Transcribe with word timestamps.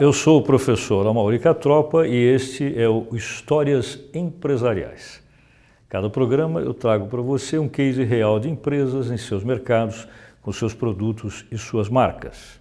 Eu 0.00 0.12
sou 0.12 0.38
o 0.38 0.44
professor 0.44 1.04
Amaury 1.08 1.40
Catropa 1.40 2.06
e 2.06 2.14
este 2.14 2.72
é 2.80 2.88
o 2.88 3.08
Histórias 3.16 3.98
Empresariais. 4.14 5.20
Cada 5.88 6.08
programa 6.08 6.60
eu 6.60 6.72
trago 6.72 7.08
para 7.08 7.20
você 7.20 7.58
um 7.58 7.68
case 7.68 8.04
real 8.04 8.38
de 8.38 8.48
empresas 8.48 9.10
em 9.10 9.16
seus 9.16 9.42
mercados, 9.42 10.06
com 10.40 10.52
seus 10.52 10.72
produtos 10.72 11.44
e 11.50 11.58
suas 11.58 11.88
marcas. 11.88 12.60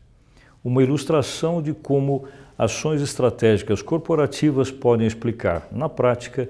Uma 0.64 0.82
ilustração 0.82 1.62
de 1.62 1.74
como 1.76 2.26
ações 2.58 3.04
estratégicas 3.04 3.84
corporativas 3.84 4.72
podem 4.72 5.06
explicar, 5.06 5.68
na 5.72 5.88
prática, 5.88 6.50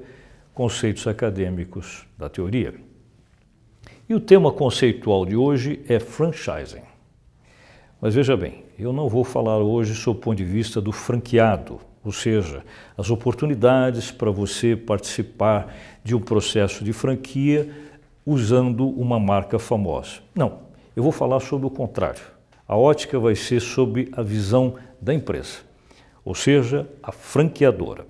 conceitos 0.53 1.05
acadêmicos 1.05 2.07
da 2.17 2.29
teoria. 2.29 2.73
E 4.07 4.15
o 4.15 4.21
tema 4.21 4.53
conceitual 4.53 5.25
de 5.25 5.35
hoje 5.35 5.81
é 5.89 5.99
franchising. 5.99 6.83
Mas 7.99 8.15
veja 8.15 8.37
bem, 8.37 8.66
eu 8.77 8.93
não 8.93 9.09
vou 9.09 9.23
falar 9.23 9.57
hoje 9.57 9.95
sob 9.95 10.19
o 10.19 10.21
ponto 10.21 10.37
de 10.37 10.43
vista 10.43 10.79
do 10.79 10.91
franqueado, 10.91 11.79
ou 12.03 12.11
seja, 12.11 12.63
as 12.95 13.09
oportunidades 13.09 14.11
para 14.11 14.29
você 14.29 14.75
participar 14.75 15.75
de 16.03 16.15
um 16.15 16.19
processo 16.19 16.83
de 16.83 16.93
franquia 16.93 17.69
usando 18.25 18.87
uma 18.87 19.19
marca 19.19 19.57
famosa. 19.57 20.19
Não, 20.35 20.59
eu 20.95 21.01
vou 21.01 21.11
falar 21.11 21.39
sobre 21.39 21.65
o 21.65 21.71
contrário. 21.71 22.21
A 22.67 22.77
ótica 22.77 23.17
vai 23.17 23.35
ser 23.35 23.61
sobre 23.61 24.11
a 24.11 24.21
visão 24.21 24.75
da 25.01 25.13
empresa, 25.13 25.59
ou 26.23 26.35
seja, 26.35 26.87
a 27.01 27.11
franqueadora. 27.11 28.05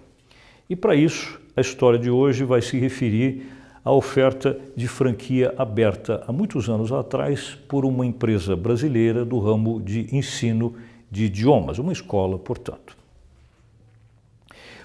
E 0.70 0.76
para 0.76 0.96
isso, 0.96 1.40
a 1.56 1.62
história 1.62 1.98
de 1.98 2.10
hoje 2.10 2.44
vai 2.44 2.62
se 2.62 2.78
referir 2.78 3.52
a 3.88 3.92
oferta 3.94 4.60
de 4.76 4.86
franquia 4.86 5.54
aberta 5.58 6.22
há 6.28 6.32
muitos 6.34 6.70
anos 6.70 6.92
atrás 6.92 7.58
por 7.70 7.86
uma 7.86 8.06
empresa 8.06 8.54
brasileira 8.54 9.24
do 9.24 9.40
ramo 9.40 9.80
de 9.80 10.14
ensino 10.14 10.76
de 11.10 11.24
idiomas, 11.24 11.80
uma 11.80 11.94
escola, 11.94 12.38
portanto. 12.38 12.98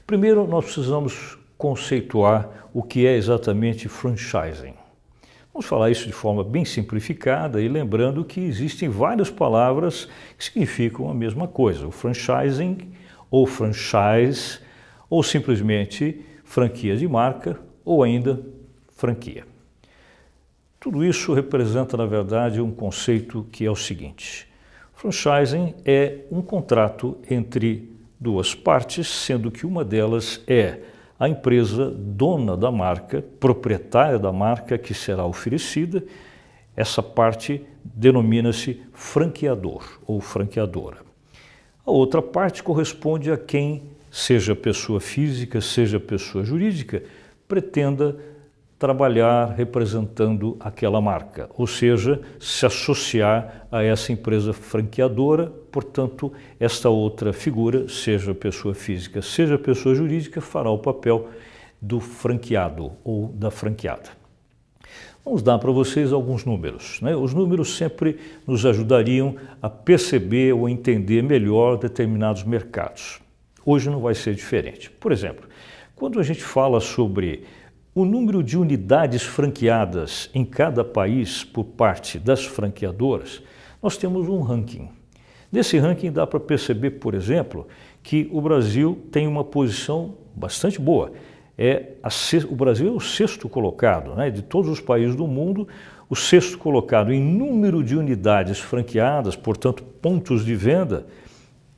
Primeiro, 0.06 0.46
nós 0.46 0.66
precisamos 0.66 1.36
conceituar 1.58 2.68
o 2.72 2.80
que 2.80 3.04
é 3.04 3.16
exatamente 3.16 3.88
franchising. 3.88 4.74
Vamos 5.52 5.66
falar 5.66 5.90
isso 5.90 6.06
de 6.06 6.12
forma 6.12 6.44
bem 6.44 6.64
simplificada 6.64 7.60
e 7.60 7.66
lembrando 7.66 8.24
que 8.24 8.38
existem 8.38 8.88
várias 8.88 9.30
palavras 9.30 10.08
que 10.38 10.44
significam 10.44 11.10
a 11.10 11.14
mesma 11.14 11.48
coisa: 11.48 11.88
o 11.88 11.90
franchising, 11.90 12.92
ou 13.28 13.48
franchise, 13.48 14.60
ou 15.10 15.24
simplesmente 15.24 16.24
franquia 16.44 16.96
de 16.96 17.08
marca, 17.08 17.58
ou 17.84 18.04
ainda 18.04 18.61
franquia. 19.02 19.44
Tudo 20.78 21.04
isso 21.04 21.34
representa, 21.34 21.96
na 21.96 22.06
verdade, 22.06 22.60
um 22.60 22.70
conceito 22.70 23.44
que 23.50 23.66
é 23.66 23.70
o 23.70 23.74
seguinte: 23.74 24.46
franchising 24.94 25.74
é 25.84 26.18
um 26.30 26.40
contrato 26.40 27.18
entre 27.28 27.90
duas 28.20 28.54
partes, 28.54 29.08
sendo 29.08 29.50
que 29.50 29.66
uma 29.66 29.84
delas 29.84 30.40
é 30.46 30.78
a 31.18 31.28
empresa 31.28 31.90
dona 31.90 32.56
da 32.56 32.70
marca, 32.70 33.24
proprietária 33.40 34.20
da 34.20 34.30
marca 34.30 34.78
que 34.78 34.94
será 34.94 35.26
oferecida. 35.26 36.04
Essa 36.76 37.02
parte 37.02 37.66
denomina-se 37.84 38.82
franqueador 38.92 39.98
ou 40.06 40.20
franqueadora. 40.20 40.98
A 41.84 41.90
outra 41.90 42.22
parte 42.22 42.62
corresponde 42.62 43.32
a 43.32 43.36
quem, 43.36 43.82
seja 44.12 44.54
pessoa 44.54 45.00
física, 45.00 45.60
seja 45.60 45.98
pessoa 45.98 46.44
jurídica, 46.44 47.02
pretenda 47.48 48.16
trabalhar 48.82 49.54
representando 49.56 50.56
aquela 50.58 51.00
marca, 51.00 51.48
ou 51.56 51.68
seja, 51.68 52.20
se 52.40 52.66
associar 52.66 53.64
a 53.70 53.80
essa 53.80 54.10
empresa 54.10 54.52
franqueadora, 54.52 55.46
portanto, 55.70 56.32
esta 56.58 56.88
outra 56.88 57.32
figura, 57.32 57.88
seja 57.88 58.34
pessoa 58.34 58.74
física, 58.74 59.22
seja 59.22 59.56
pessoa 59.56 59.94
jurídica, 59.94 60.40
fará 60.40 60.68
o 60.68 60.78
papel 60.78 61.28
do 61.80 62.00
franqueado 62.00 62.90
ou 63.04 63.28
da 63.28 63.52
franqueada. 63.52 64.10
Vamos 65.24 65.44
dar 65.44 65.60
para 65.60 65.70
vocês 65.70 66.12
alguns 66.12 66.44
números. 66.44 67.00
Né? 67.00 67.14
Os 67.14 67.32
números 67.32 67.76
sempre 67.76 68.18
nos 68.44 68.66
ajudariam 68.66 69.36
a 69.62 69.70
perceber 69.70 70.54
ou 70.54 70.68
entender 70.68 71.22
melhor 71.22 71.78
determinados 71.78 72.42
mercados. 72.42 73.20
Hoje 73.64 73.88
não 73.88 74.00
vai 74.00 74.16
ser 74.16 74.34
diferente. 74.34 74.90
Por 74.90 75.12
exemplo, 75.12 75.48
quando 75.94 76.18
a 76.18 76.22
gente 76.24 76.42
fala 76.42 76.80
sobre 76.80 77.44
o 77.94 78.06
número 78.06 78.42
de 78.42 78.56
unidades 78.56 79.22
franqueadas 79.22 80.30
em 80.32 80.44
cada 80.44 80.82
país 80.82 81.44
por 81.44 81.64
parte 81.64 82.18
das 82.18 82.44
franqueadoras, 82.44 83.42
nós 83.82 83.98
temos 83.98 84.28
um 84.28 84.40
ranking. 84.40 84.88
Nesse 85.50 85.76
ranking 85.76 86.10
dá 86.10 86.26
para 86.26 86.40
perceber, 86.40 86.92
por 86.92 87.12
exemplo, 87.12 87.68
que 88.02 88.26
o 88.32 88.40
Brasil 88.40 88.98
tem 89.10 89.26
uma 89.26 89.44
posição 89.44 90.14
bastante 90.34 90.80
boa. 90.80 91.12
É 91.58 91.92
o 92.48 92.56
Brasil 92.56 92.88
é 92.88 92.90
o 92.90 93.00
sexto 93.00 93.46
colocado, 93.46 94.14
né, 94.14 94.30
de 94.30 94.40
todos 94.40 94.70
os 94.70 94.80
países 94.80 95.14
do 95.14 95.26
mundo, 95.26 95.68
o 96.08 96.16
sexto 96.16 96.56
colocado 96.56 97.12
em 97.12 97.22
número 97.22 97.84
de 97.84 97.94
unidades 97.94 98.58
franqueadas, 98.58 99.36
portanto, 99.36 99.82
pontos 99.82 100.46
de 100.46 100.54
venda, 100.54 101.06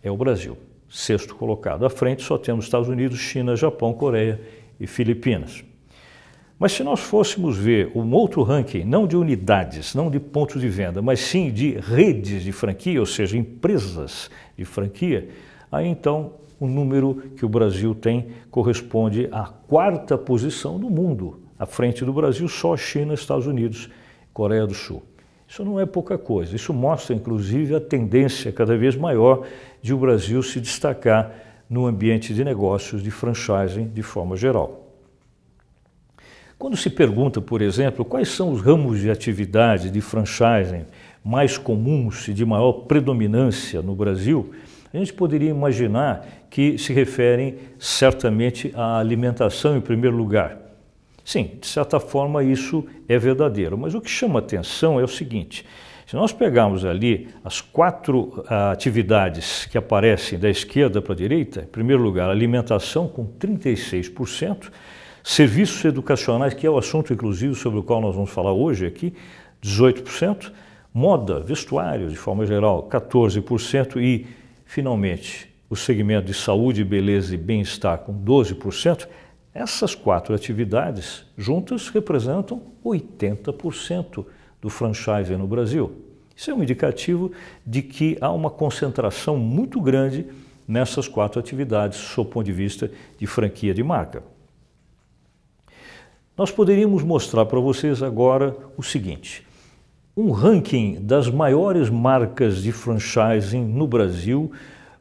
é 0.00 0.10
o 0.10 0.16
Brasil. 0.16 0.56
Sexto 0.88 1.34
colocado. 1.34 1.84
À 1.84 1.90
frente 1.90 2.22
só 2.22 2.38
temos 2.38 2.66
Estados 2.66 2.88
Unidos, 2.88 3.18
China, 3.18 3.56
Japão, 3.56 3.92
Coreia 3.92 4.40
e 4.78 4.86
Filipinas. 4.86 5.64
Mas 6.58 6.72
se 6.72 6.84
nós 6.84 7.00
fôssemos 7.00 7.56
ver 7.56 7.90
um 7.94 8.12
outro 8.12 8.42
ranking, 8.42 8.84
não 8.84 9.06
de 9.06 9.16
unidades, 9.16 9.94
não 9.94 10.08
de 10.08 10.20
pontos 10.20 10.60
de 10.60 10.68
venda, 10.68 11.02
mas 11.02 11.20
sim 11.20 11.50
de 11.50 11.72
redes 11.72 12.44
de 12.44 12.52
franquia, 12.52 13.00
ou 13.00 13.06
seja, 13.06 13.36
empresas 13.36 14.30
de 14.56 14.64
franquia, 14.64 15.28
aí 15.70 15.88
então 15.88 16.34
o 16.60 16.66
número 16.66 17.16
que 17.36 17.44
o 17.44 17.48
Brasil 17.48 17.94
tem 17.94 18.28
corresponde 18.50 19.28
à 19.32 19.44
quarta 19.44 20.16
posição 20.16 20.78
do 20.78 20.88
mundo. 20.88 21.40
À 21.58 21.66
frente 21.66 22.04
do 22.04 22.12
Brasil, 22.12 22.48
só 22.48 22.76
China, 22.76 23.14
Estados 23.14 23.46
Unidos, 23.46 23.90
Coreia 24.32 24.66
do 24.66 24.74
Sul. 24.74 25.02
Isso 25.46 25.64
não 25.64 25.78
é 25.78 25.86
pouca 25.86 26.16
coisa. 26.16 26.54
Isso 26.54 26.72
mostra, 26.72 27.14
inclusive, 27.14 27.74
a 27.74 27.80
tendência 27.80 28.52
cada 28.52 28.76
vez 28.76 28.96
maior 28.96 29.46
de 29.82 29.92
o 29.92 29.98
Brasil 29.98 30.42
se 30.42 30.60
destacar 30.60 31.32
no 31.68 31.86
ambiente 31.86 32.32
de 32.32 32.44
negócios 32.44 33.02
de 33.02 33.10
franchising 33.10 33.88
de 33.88 34.02
forma 34.02 34.36
geral. 34.36 34.83
Quando 36.58 36.76
se 36.76 36.88
pergunta, 36.88 37.40
por 37.40 37.60
exemplo, 37.60 38.04
quais 38.04 38.28
são 38.28 38.52
os 38.52 38.60
ramos 38.60 39.00
de 39.00 39.10
atividade 39.10 39.90
de 39.90 40.00
franchising 40.00 40.84
mais 41.24 41.58
comuns 41.58 42.28
e 42.28 42.34
de 42.34 42.44
maior 42.44 42.72
predominância 42.72 43.82
no 43.82 43.94
Brasil, 43.94 44.52
a 44.92 44.98
gente 44.98 45.12
poderia 45.12 45.50
imaginar 45.50 46.26
que 46.48 46.78
se 46.78 46.92
referem 46.92 47.56
certamente 47.78 48.72
à 48.74 48.98
alimentação 48.98 49.76
em 49.76 49.80
primeiro 49.80 50.16
lugar. 50.16 50.56
Sim, 51.24 51.52
de 51.60 51.66
certa 51.66 51.98
forma 51.98 52.44
isso 52.44 52.86
é 53.08 53.18
verdadeiro, 53.18 53.76
mas 53.76 53.94
o 53.94 54.00
que 54.00 54.10
chama 54.10 54.38
atenção 54.38 55.00
é 55.00 55.02
o 55.02 55.08
seguinte: 55.08 55.66
se 56.06 56.14
nós 56.14 56.32
pegarmos 56.32 56.84
ali 56.84 57.28
as 57.42 57.60
quatro 57.60 58.44
uh, 58.48 58.70
atividades 58.70 59.66
que 59.66 59.78
aparecem 59.78 60.38
da 60.38 60.50
esquerda 60.50 61.00
para 61.00 61.14
a 61.14 61.16
direita, 61.16 61.62
em 61.62 61.66
primeiro 61.66 62.02
lugar, 62.02 62.28
alimentação 62.28 63.08
com 63.08 63.26
36%, 63.26 64.70
Serviços 65.26 65.82
educacionais, 65.86 66.52
que 66.52 66.66
é 66.66 66.70
o 66.70 66.76
assunto, 66.76 67.10
inclusive, 67.10 67.54
sobre 67.54 67.78
o 67.78 67.82
qual 67.82 67.98
nós 67.98 68.14
vamos 68.14 68.28
falar 68.28 68.52
hoje 68.52 68.84
aqui, 68.84 69.14
18%. 69.62 70.52
Moda, 70.92 71.40
vestuário, 71.40 72.10
de 72.10 72.14
forma 72.14 72.44
geral, 72.44 72.86
14%. 72.90 73.96
E, 73.96 74.26
finalmente, 74.66 75.50
o 75.70 75.74
segmento 75.74 76.26
de 76.26 76.34
saúde, 76.34 76.84
beleza 76.84 77.34
e 77.34 77.38
bem-estar, 77.38 78.00
com 78.00 78.12
12%. 78.12 79.08
Essas 79.54 79.94
quatro 79.94 80.34
atividades 80.34 81.24
juntas 81.38 81.88
representam 81.88 82.60
80% 82.84 84.26
do 84.60 84.68
franchise 84.68 85.34
no 85.36 85.46
Brasil. 85.46 85.90
Isso 86.36 86.50
é 86.50 86.54
um 86.54 86.62
indicativo 86.62 87.32
de 87.66 87.80
que 87.80 88.18
há 88.20 88.30
uma 88.30 88.50
concentração 88.50 89.38
muito 89.38 89.80
grande 89.80 90.26
nessas 90.68 91.08
quatro 91.08 91.40
atividades, 91.40 91.96
sob 91.96 92.28
o 92.28 92.30
ponto 92.30 92.44
de 92.44 92.52
vista 92.52 92.90
de 93.18 93.26
franquia 93.26 93.72
de 93.72 93.82
marca. 93.82 94.33
Nós 96.36 96.50
poderíamos 96.50 97.04
mostrar 97.04 97.46
para 97.46 97.60
vocês 97.60 98.02
agora 98.02 98.56
o 98.76 98.82
seguinte: 98.82 99.46
um 100.16 100.32
ranking 100.32 100.98
das 101.00 101.30
maiores 101.30 101.88
marcas 101.88 102.60
de 102.60 102.72
franchising 102.72 103.64
no 103.64 103.86
Brasil, 103.86 104.50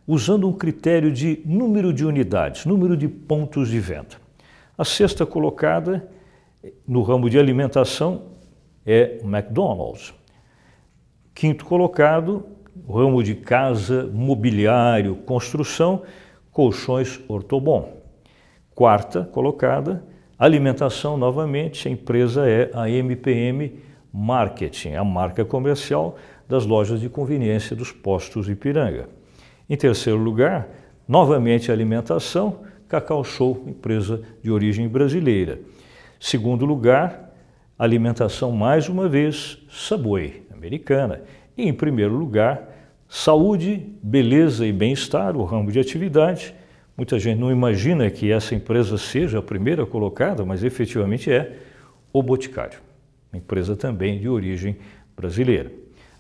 usando 0.08 0.48
um 0.48 0.54
critério 0.54 1.12
de 1.12 1.42
número 1.44 1.92
de 1.92 2.06
unidades, 2.06 2.68
número 2.68 2.96
de 2.96 3.08
pontos 3.08 3.70
de 3.70 3.80
venda. 3.80 4.22
A 4.78 4.86
sexta 4.86 5.26
colocada 5.26 6.08
no 6.88 7.02
ramo 7.02 7.28
de 7.28 7.40
alimentação 7.40 8.26
é 8.86 9.20
McDonald's. 9.24 10.14
Quinto 11.34 11.66
colocado, 11.66 12.46
ramo 12.88 13.24
de 13.24 13.34
casa, 13.34 14.08
mobiliário, 14.14 15.16
construção, 15.16 16.04
colchões 16.52 17.20
Ortobon. 17.28 17.90
Quarta 18.76 19.24
colocada, 19.24 20.13
Alimentação, 20.38 21.16
novamente, 21.16 21.88
a 21.88 21.92
empresa 21.92 22.48
é 22.48 22.72
a 22.74 22.90
MPM 22.90 23.80
Marketing, 24.12 24.94
a 24.94 25.04
marca 25.04 25.46
comercial 25.46 26.18
das 26.50 26.66
lojas 26.66 27.00
de 27.00 27.08
conveniência 27.08 27.76
dos 27.76 27.92
postos 27.92 28.50
Ipiranga. 28.50 29.08
Em 29.70 29.78
terceiro 29.78 30.20
lugar, 30.20 30.68
novamente 31.08 31.72
alimentação, 31.72 32.62
Cacau 32.88 33.24
Show, 33.24 33.64
empresa 33.68 34.22
de 34.42 34.52
origem 34.52 34.88
brasileira. 34.88 35.60
Segundo 36.20 36.66
lugar, 36.66 37.32
alimentação 37.78 38.52
mais 38.52 38.90
uma 38.90 39.08
vez, 39.08 39.60
Subway, 39.70 40.44
americana. 40.52 41.22
E 41.58 41.68
em 41.68 41.74
primeiro 41.74 42.16
lugar, 42.16 42.70
saúde, 43.08 43.86
beleza 44.02 44.66
e 44.66 44.72
bem-estar, 44.72 45.36
o 45.36 45.44
ramo 45.44 45.72
de 45.72 45.80
atividade. 45.80 46.54
Muita 46.96 47.18
gente 47.18 47.40
não 47.40 47.52
imagina 47.52 48.10
que 48.12 48.32
essa 48.32 48.54
empresa 48.54 48.98
seja 48.98 49.40
a 49.40 49.42
primeira 49.42 49.86
colocada, 49.86 50.46
mas 50.46 50.64
efetivamente 50.64 51.32
é 51.32 51.58
o 52.12 52.22
Boticário, 52.22 52.80
empresa 53.34 53.76
também 53.76 54.20
de 54.20 54.30
origem 54.30 54.78
brasileira. 55.16 55.72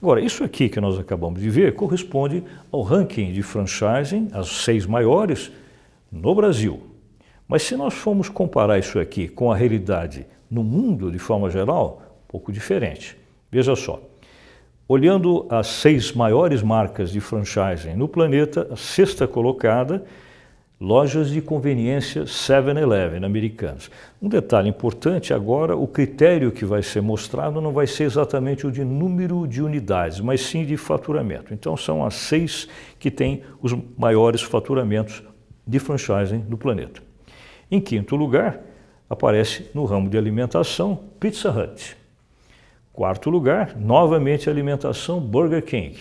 Agora, 0.02 0.20
isso 0.20 0.44
aqui 0.44 0.68
que 0.68 0.82
nós 0.82 0.98
acabamos 0.98 1.40
de 1.40 1.50
ver 1.50 1.76
corresponde 1.76 2.44
ao 2.72 2.82
ranking 2.82 3.32
de 3.32 3.44
franchising, 3.44 4.30
as 4.34 4.48
seis 4.48 4.86
maiores 4.88 5.52
no 6.12 6.34
Brasil. 6.34 6.82
Mas 7.48 7.62
se 7.64 7.76
nós 7.78 7.94
formos 7.94 8.28
comparar 8.28 8.80
isso 8.80 9.00
aqui 9.00 9.28
com 9.28 9.52
a 9.52 9.56
realidade 9.56 10.26
no 10.50 10.64
mundo 10.64 11.12
de 11.12 11.20
forma 11.20 11.50
geral, 11.52 12.02
um 12.26 12.28
pouco 12.28 12.52
diferente. 12.52 13.16
Veja 13.52 13.76
só, 13.76 14.02
olhando 14.88 15.46
as 15.50 15.68
seis 15.68 16.12
maiores 16.14 16.64
marcas 16.64 17.12
de 17.12 17.20
franchising 17.20 17.94
no 17.96 18.08
planeta, 18.08 18.68
a 18.72 18.76
sexta 18.76 19.28
colocada 19.28 20.04
lojas 20.84 21.30
de 21.30 21.42
conveniência 21.42 22.26
7-Eleven 22.26 23.24
americanas. 23.24 23.90
Um 24.22 24.28
detalhe 24.28 24.68
importante 24.68 25.34
agora, 25.34 25.78
o 25.78 25.88
critério 25.88 26.52
que 26.52 26.66
vai 26.66 26.84
ser 26.84 27.02
mostrado 27.02 27.62
não 27.62 27.72
vai 27.72 27.88
ser 27.88 28.04
exatamente 28.04 28.68
o 28.68 28.72
de 28.72 28.84
número 28.84 29.48
de 29.48 29.64
unidades, 29.64 30.20
mas 30.20 30.42
sim 30.42 30.66
de 30.66 30.76
faturamento. 30.76 31.54
Então 31.54 31.78
são 31.78 32.06
as 32.06 32.16
seis 32.16 32.68
que 33.00 33.10
têm 33.10 33.44
os 33.62 33.74
maiores 33.98 34.42
faturamentos 34.42 35.24
de 35.66 35.80
franchising 35.80 36.44
no 36.50 36.58
planeta. 36.58 37.02
Em 37.72 37.80
quinto 37.80 38.18
lugar, 38.18 38.60
aparece 39.10 39.70
no 39.74 39.86
ramo 39.86 40.10
de 40.10 40.18
alimentação 40.18 41.00
Pizza 41.18 41.50
Hut. 41.50 41.96
Quarto 42.92 43.30
lugar, 43.30 43.74
novamente 43.78 44.50
alimentação 44.50 45.22
Burger 45.22 45.64
King. 45.64 45.98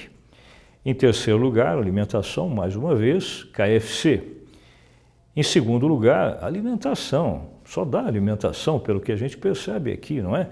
Em 0.85 0.93
terceiro 0.93 1.39
lugar, 1.39 1.79
alimentação, 1.79 2.49
mais 2.49 2.75
uma 2.75 2.97
vez, 2.97 3.45
KFC. 3.45 4.42
Em 5.35 5.43
segundo 5.43 5.87
lugar, 5.87 6.39
alimentação. 6.45 7.53
Só 7.65 7.85
dá 7.85 8.05
alimentação, 8.05 8.79
pelo 8.79 9.01
que 9.01 9.11
a 9.11 9.17
gente 9.17 9.37
percebe 9.39 9.91
aqui, 9.91 10.21
não 10.21 10.37
é? 10.37 10.49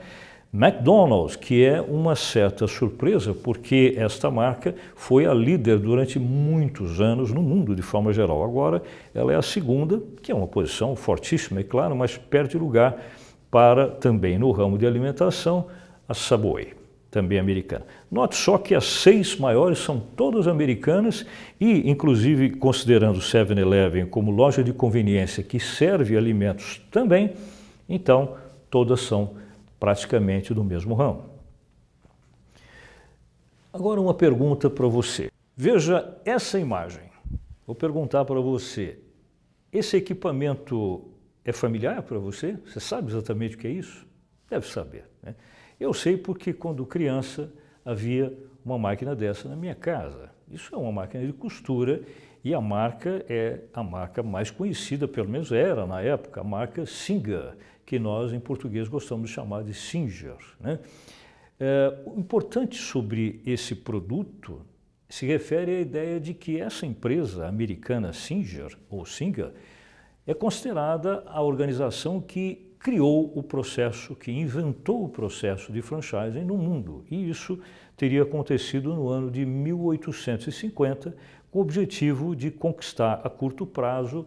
McDonald's, 0.53 1.37
que 1.37 1.65
é 1.65 1.81
uma 1.81 2.17
certa 2.17 2.67
surpresa, 2.67 3.33
porque 3.35 3.95
esta 3.97 4.31
marca 4.31 4.75
foi 4.97 5.27
a 5.27 5.35
líder 5.35 5.79
durante 5.79 6.19
muitos 6.19 7.01
anos 7.01 7.31
no 7.31 7.43
mundo 7.43 7.77
de 7.77 7.83
forma 7.83 8.13
geral. 8.13 8.43
Agora 8.43 8.83
ela 9.15 9.33
é 9.33 9.37
a 9.37 9.43
segunda, 9.43 10.03
que 10.23 10.33
é 10.33 10.35
uma 10.35 10.49
posição 10.49 10.97
fortíssima, 10.97 11.61
é 11.61 11.63
claro, 11.63 11.95
mas 11.95 12.17
perde 12.17 12.57
lugar 12.57 12.97
para 13.51 13.87
também 13.87 14.39
no 14.39 14.51
ramo 14.51 14.79
de 14.79 14.87
alimentação 14.87 15.67
a 16.09 16.15
Subway 16.15 16.80
também 17.11 17.39
americana. 17.39 17.85
Note 18.11 18.37
só 18.37 18.57
que 18.57 18.75
as 18.75 18.85
seis 18.85 19.37
maiores 19.37 19.79
são 19.79 19.99
todas 19.99 20.47
americanas 20.47 21.27
e, 21.61 21.91
inclusive, 21.91 22.51
considerando 22.51 23.17
o 23.17 23.23
7-Eleven 23.23 24.07
como 24.07 24.31
loja 24.31 24.63
de 24.63 24.73
conveniência 24.73 25.43
que 25.43 25.59
serve 25.59 26.17
alimentos 26.17 26.81
também, 26.91 27.33
então 27.89 28.37
todas 28.71 29.01
são 29.01 29.35
praticamente 29.79 30.55
do 30.55 30.63
mesmo 30.63 30.95
ramo. 30.95 31.25
Agora 33.73 34.01
uma 34.01 34.15
pergunta 34.15 34.69
para 34.69 34.87
você. 34.87 35.31
Veja 35.57 36.17
essa 36.25 36.59
imagem. 36.59 37.11
Vou 37.67 37.75
perguntar 37.75 38.25
para 38.25 38.41
você, 38.41 38.99
esse 39.73 39.97
equipamento 39.97 41.09
é 41.45 41.53
familiar 41.53 42.03
para 42.03 42.19
você? 42.19 42.57
Você 42.67 42.81
sabe 42.81 43.11
exatamente 43.11 43.55
o 43.57 43.59
que 43.59 43.67
é 43.67 43.71
isso? 43.71 44.07
Deve 44.49 44.67
saber. 44.67 45.05
Né? 45.23 45.35
Eu 45.81 45.95
sei 45.95 46.19
porque 46.19 46.53
quando 46.53 46.85
criança 46.85 47.51
havia 47.83 48.37
uma 48.63 48.79
máquina 48.79 49.17
dessa 49.17 49.49
na 49.49 49.57
minha 49.57 49.75
casa. 49.75 50.31
Isso 50.51 50.75
é 50.75 50.79
uma 50.79 50.93
máquina 50.93 51.27
de 51.27 51.33
costura 51.33 52.03
e 52.45 52.53
a 52.53 52.61
marca 52.61 53.25
é 53.29 53.61
a 53.73 53.83
marca 53.83 54.23
mais 54.23 54.51
conhecida, 54.51 55.09
pelo 55.09 55.29
menos 55.29 55.51
era 55.51 55.87
na 55.87 56.03
época, 56.03 56.43
a 56.43 56.45
marca 56.45 56.85
Singer, 56.85 57.57
que 57.87 57.99
nós 57.99 58.33
em 58.33 58.41
português 58.41 58.89
gostamos 58.89 59.31
de 59.31 59.35
chamar 59.35 59.65
de 59.65 59.73
Singer. 59.73 60.37
Né? 60.61 60.79
É, 61.59 61.99
o 62.05 62.19
importante 62.19 62.77
sobre 62.77 63.41
esse 63.47 63.75
produto 63.75 64.61
se 65.09 65.27
refere 65.27 65.77
à 65.77 65.81
ideia 65.81 66.21
de 66.21 66.35
que 66.35 66.61
essa 66.61 66.85
empresa 66.85 67.47
americana 67.47 68.13
Singer, 68.13 68.77
ou 68.89 69.07
Singer, 69.07 69.53
é 70.27 70.35
considerada 70.35 71.25
a 71.27 71.43
organização 71.43 72.21
que 72.21 72.70
criou 72.81 73.31
o 73.37 73.43
processo, 73.43 74.17
que 74.17 74.33
inventou 74.33 75.05
o 75.05 75.09
processo 75.09 75.71
de 75.71 75.83
franchising 75.83 76.45
no 76.45 76.57
mundo. 76.57 77.05
E 77.11 77.29
isso 77.29 77.61
teria 77.95 78.23
acontecido 78.23 78.95
no 78.95 79.09
ano 79.09 79.31
de 79.31 79.45
1850, 79.45 81.15
com 81.51 81.59
o 81.59 81.63
objetivo 81.63 82.35
de 82.35 82.51
conquistar 82.51 83.21
a 83.23 83.29
curto 83.29 83.67
prazo 83.67 84.27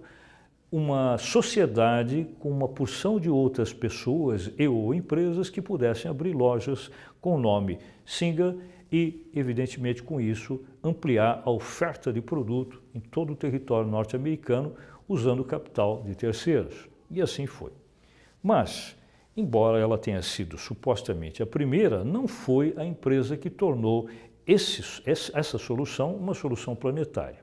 uma 0.72 1.18
sociedade 1.18 2.28
com 2.40 2.50
uma 2.50 2.68
porção 2.68 3.20
de 3.20 3.30
outras 3.30 3.74
pessoas 3.74 4.52
e 4.58 4.68
ou 4.68 4.94
empresas 4.94 5.50
que 5.50 5.62
pudessem 5.62 6.10
abrir 6.10 6.34
lojas 6.34 6.90
com 7.22 7.36
o 7.36 7.40
nome 7.40 7.78
Singa 8.06 8.56
e, 8.92 9.30
evidentemente, 9.36 10.04
com 10.04 10.20
isso, 10.20 10.64
ampliar 10.84 11.42
a 11.46 11.50
oferta 11.50 12.14
de 12.14 12.22
produto 12.22 12.82
em 12.94 13.00
todo 13.00 13.34
o 13.34 13.36
território 13.36 13.90
norte-americano 13.90 14.74
usando 15.08 15.44
capital 15.44 16.04
de 16.04 16.16
terceiros. 16.16 16.88
E 17.10 17.22
assim 17.22 17.46
foi. 17.46 17.83
Mas, 18.44 18.96
embora 19.38 19.80
ela 19.80 19.98
tenha 19.98 20.22
sido 20.22 20.58
supostamente 20.58 21.42
a 21.42 21.46
primeira, 21.46 22.04
não 22.04 22.28
foi 22.28 22.74
a 22.76 22.84
empresa 22.84 23.38
que 23.38 23.50
tornou 23.50 24.10
esse, 24.46 25.02
essa 25.06 25.58
solução 25.58 26.14
uma 26.14 26.34
solução 26.34 26.76
planetária. 26.76 27.40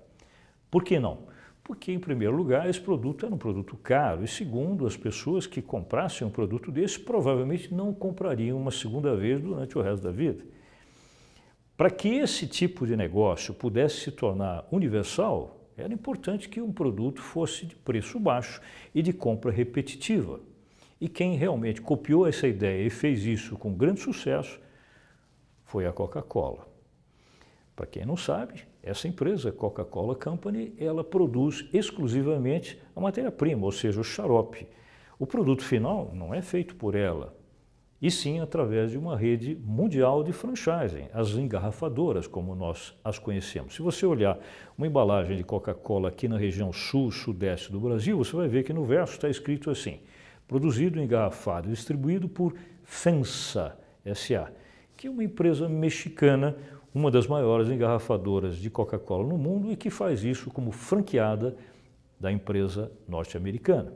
Por 0.70 0.84
que 0.84 1.00
não? 1.00 1.30
Porque, 1.64 1.92
em 1.92 1.98
primeiro 1.98 2.36
lugar, 2.36 2.68
esse 2.68 2.80
produto 2.80 3.24
era 3.24 3.34
um 3.34 3.38
produto 3.38 3.76
caro, 3.76 4.24
e 4.24 4.28
segundo, 4.28 4.86
as 4.86 4.96
pessoas 4.96 5.46
que 5.46 5.62
comprassem 5.62 6.26
um 6.26 6.30
produto 6.30 6.70
desse 6.70 6.98
provavelmente 7.00 7.72
não 7.72 7.94
comprariam 7.94 8.58
uma 8.58 8.70
segunda 8.70 9.16
vez 9.16 9.40
durante 9.40 9.78
o 9.78 9.80
resto 9.80 10.02
da 10.02 10.10
vida. 10.10 10.44
Para 11.76 11.90
que 11.90 12.08
esse 12.08 12.46
tipo 12.46 12.86
de 12.86 12.94
negócio 12.94 13.54
pudesse 13.54 14.00
se 14.00 14.12
tornar 14.12 14.66
universal, 14.70 15.60
era 15.76 15.94
importante 15.94 16.48
que 16.48 16.60
um 16.60 16.72
produto 16.72 17.22
fosse 17.22 17.64
de 17.64 17.74
preço 17.74 18.18
baixo 18.18 18.60
e 18.94 19.00
de 19.00 19.12
compra 19.12 19.50
repetitiva. 19.50 20.40
E 21.00 21.08
quem 21.08 21.36
realmente 21.36 21.80
copiou 21.80 22.26
essa 22.26 22.46
ideia 22.46 22.86
e 22.86 22.90
fez 22.90 23.24
isso 23.24 23.56
com 23.56 23.72
grande 23.72 24.00
sucesso 24.00 24.60
foi 25.64 25.86
a 25.86 25.92
Coca-Cola. 25.92 26.68
Para 27.74 27.86
quem 27.86 28.04
não 28.04 28.16
sabe, 28.16 28.64
essa 28.82 29.08
empresa, 29.08 29.50
Coca-Cola 29.50 30.14
Company, 30.14 30.74
ela 30.78 31.02
produz 31.02 31.66
exclusivamente 31.72 32.78
a 32.94 33.00
matéria-prima, 33.00 33.64
ou 33.64 33.72
seja, 33.72 34.00
o 34.00 34.04
xarope. 34.04 34.66
O 35.18 35.26
produto 35.26 35.62
final 35.62 36.10
não 36.12 36.34
é 36.34 36.42
feito 36.42 36.74
por 36.76 36.94
ela, 36.94 37.34
e 38.02 38.10
sim 38.10 38.40
através 38.40 38.90
de 38.90 38.98
uma 38.98 39.16
rede 39.16 39.54
mundial 39.62 40.24
de 40.24 40.32
franchising, 40.32 41.08
as 41.12 41.30
engarrafadoras, 41.30 42.26
como 42.26 42.54
nós 42.54 42.94
as 43.04 43.18
conhecemos. 43.18 43.74
Se 43.74 43.82
você 43.82 44.06
olhar 44.06 44.38
uma 44.76 44.86
embalagem 44.86 45.36
de 45.36 45.44
Coca-Cola 45.44 46.08
aqui 46.08 46.26
na 46.26 46.38
região 46.38 46.72
sul, 46.72 47.10
sudeste 47.10 47.70
do 47.70 47.78
Brasil, 47.78 48.16
você 48.16 48.34
vai 48.34 48.48
ver 48.48 48.64
que 48.64 48.72
no 48.72 48.84
verso 48.84 49.14
está 49.14 49.28
escrito 49.28 49.70
assim: 49.70 50.00
produzido, 50.50 51.00
engarrafado 51.00 51.68
e 51.68 51.70
distribuído 51.70 52.28
por 52.28 52.56
FENSA 52.82 53.78
SA, 54.12 54.52
que 54.96 55.06
é 55.06 55.10
uma 55.10 55.22
empresa 55.22 55.68
mexicana, 55.68 56.56
uma 56.92 57.08
das 57.08 57.28
maiores 57.28 57.68
engarrafadoras 57.68 58.56
de 58.56 58.68
Coca-Cola 58.68 59.28
no 59.28 59.38
mundo 59.38 59.70
e 59.70 59.76
que 59.76 59.90
faz 59.90 60.24
isso 60.24 60.50
como 60.50 60.72
franqueada 60.72 61.56
da 62.18 62.32
empresa 62.32 62.90
norte-americana. 63.06 63.92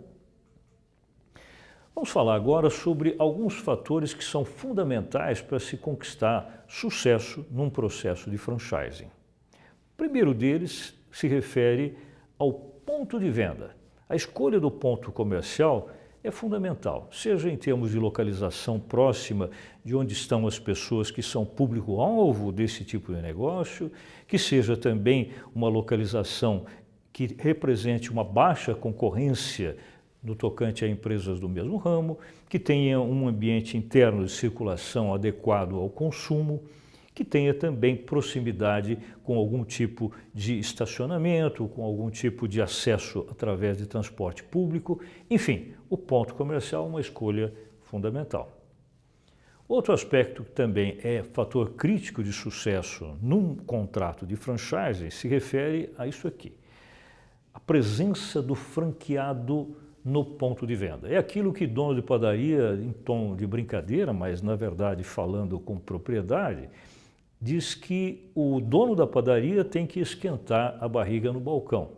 Vamos 1.93 2.11
falar 2.11 2.37
agora 2.37 2.71
sobre 2.71 3.17
alguns 3.19 3.55
fatores 3.55 4.15
que 4.15 4.23
são 4.23 4.45
fundamentais 4.45 5.43
para 5.43 5.59
se 5.59 5.77
conquistar 5.77 6.65
sucesso 6.69 7.45
num 7.51 7.69
processo 7.69 8.31
de 8.31 8.39
franchising. 8.39 9.07
O 9.07 9.97
primeiro 9.97 10.33
deles 10.33 10.95
se 11.11 11.27
refere 11.27 11.99
ao 12.39 12.53
ponto 12.53 13.19
de 13.19 13.29
venda. 13.29 13.75
A 14.09 14.15
escolha 14.15 14.61
do 14.61 14.71
ponto 14.71 15.11
comercial 15.11 15.91
é 16.25 16.31
fundamental, 16.31 17.07
seja 17.13 17.51
em 17.51 17.57
termos 17.57 17.91
de 17.91 17.99
localização 17.99 18.81
próxima 18.81 19.51
de 19.85 19.95
onde 19.95 20.15
estão 20.15 20.47
as 20.47 20.59
pessoas 20.59 21.11
que 21.11 21.23
são 21.23 21.45
público-alvo 21.45 22.51
desse 22.51 22.83
tipo 22.83 23.15
de 23.15 23.21
negócio, 23.21 23.93
que 24.27 24.39
seja 24.39 24.75
também 24.75 25.33
uma 25.55 25.69
localização 25.69 26.65
que 27.13 27.37
represente 27.39 28.11
uma 28.11 28.25
baixa 28.25 28.75
concorrência 28.75 29.77
no 30.23 30.35
tocante 30.35 30.83
a 30.83 30.89
empresas 30.89 31.39
do 31.39 31.47
mesmo 31.47 31.77
ramo, 31.77 32.19
que 32.49 32.59
tenha 32.59 32.99
um 32.99 33.29
ambiente 33.29 33.77
interno 33.77 34.25
de 34.25 34.33
circulação 34.33 35.13
adequado 35.13 35.77
ao 35.77 35.91
consumo, 35.91 36.63
que 37.15 37.25
tenha 37.25 37.55
também 37.55 37.97
proximidade 37.97 38.99
com 39.23 39.37
algum 39.37 39.65
tipo 39.65 40.13
de 40.35 40.59
estacionamento, 40.59 41.69
com 41.69 41.85
algum 41.85 42.11
tipo 42.11 42.49
de 42.49 42.61
acesso 42.61 43.25
através 43.31 43.79
de 43.79 43.87
transporte 43.87 44.43
público. 44.43 45.01
Enfim, 45.31 45.73
o 45.89 45.97
ponto 45.97 46.35
comercial 46.35 46.85
é 46.85 46.89
uma 46.89 47.01
escolha 47.01 47.55
fundamental. 47.83 48.61
Outro 49.69 49.95
aspecto 49.95 50.43
que 50.45 50.51
também 50.51 50.99
é 51.03 51.23
fator 51.23 51.71
crítico 51.71 52.23
de 52.23 52.33
sucesso 52.33 53.17
num 53.23 53.55
contrato 53.55 54.27
de 54.27 54.37
franchise 54.37 55.11
se 55.11 55.29
refere 55.29 55.91
a 55.97 56.07
isso 56.07 56.27
aqui. 56.27 56.53
A 57.53 57.61
presença 57.61 58.43
do 58.43 58.55
franqueado 58.55 59.77
no 60.05 60.23
ponto 60.23 60.67
de 60.67 60.75
venda. 60.75 61.09
É 61.09 61.17
aquilo 61.17 61.53
que 61.53 61.67
dono 61.67 61.95
de 61.95 62.03
padaria, 62.03 62.75
em 62.75 62.93
tom 62.93 63.35
de 63.35 63.47
brincadeira, 63.47 64.13
mas 64.13 64.43
na 64.43 64.55
verdade 64.55 65.03
falando 65.03 65.59
com 65.59 65.79
propriedade, 65.79 66.69
diz 67.45 67.75
que 67.75 68.31
o 68.35 68.59
dono 68.59 68.97
da 68.97 69.07
padaria 69.07 69.63
tem 69.63 69.87
que 69.87 70.01
esquentar 70.01 70.79
a 70.81 70.89
barriga 70.89 71.31
no 71.31 71.39
balcão. 71.39 71.91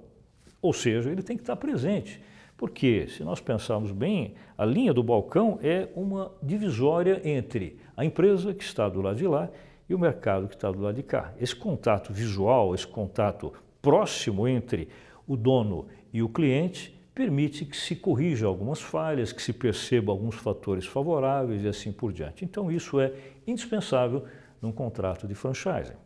Ou 0.61 0.73
seja, 0.73 1.09
ele 1.09 1.23
tem 1.23 1.37
que 1.37 1.45
estar 1.45 1.55
presente. 1.55 2.21
Porque, 2.57 3.07
se 3.07 3.23
nós 3.23 3.39
pensarmos 3.39 3.93
bem, 3.93 4.35
a 4.59 4.65
linha 4.65 4.93
do 4.93 5.05
balcão 5.05 5.61
é 5.63 5.89
uma 5.95 6.33
divisória 6.43 7.21
entre 7.25 7.79
a 7.97 8.05
empresa 8.05 8.53
que 8.53 8.65
está 8.65 8.89
do 8.89 9.01
lado 9.01 9.19
de 9.19 9.27
lá 9.29 9.49
e 9.89 9.95
o 9.95 9.99
mercado 10.01 10.49
que 10.49 10.57
está 10.57 10.69
do 10.69 10.81
lado 10.81 10.97
de 10.97 11.05
cá. 11.05 11.33
Esse 11.41 11.55
contato 11.55 12.13
visual, 12.13 12.75
esse 12.75 12.87
contato 12.87 13.53
próximo 13.81 14.49
entre 14.49 14.89
o 15.29 15.37
dono 15.37 15.87
e 16.13 16.25
o 16.25 16.29
cliente 16.29 16.93
permite 17.15 17.65
que 17.65 17.77
se 17.77 17.95
corrija 17.95 18.49
algumas 18.49 18.81
falhas, 18.83 19.33
que 19.33 19.41
se 19.41 19.53
perceba 19.53 20.11
alguns 20.11 20.35
fatores 20.35 20.87
favoráveis 20.87 21.63
e 21.63 21.69
assim 21.69 21.93
por 21.93 22.13
diante. 22.13 22.45
Então, 22.45 22.69
isso 22.69 22.99
é 22.99 23.13
indispensável 23.47 24.25
num 24.67 24.73
contrato 24.73 25.29
de 25.29 25.35
franchising. 25.35 25.97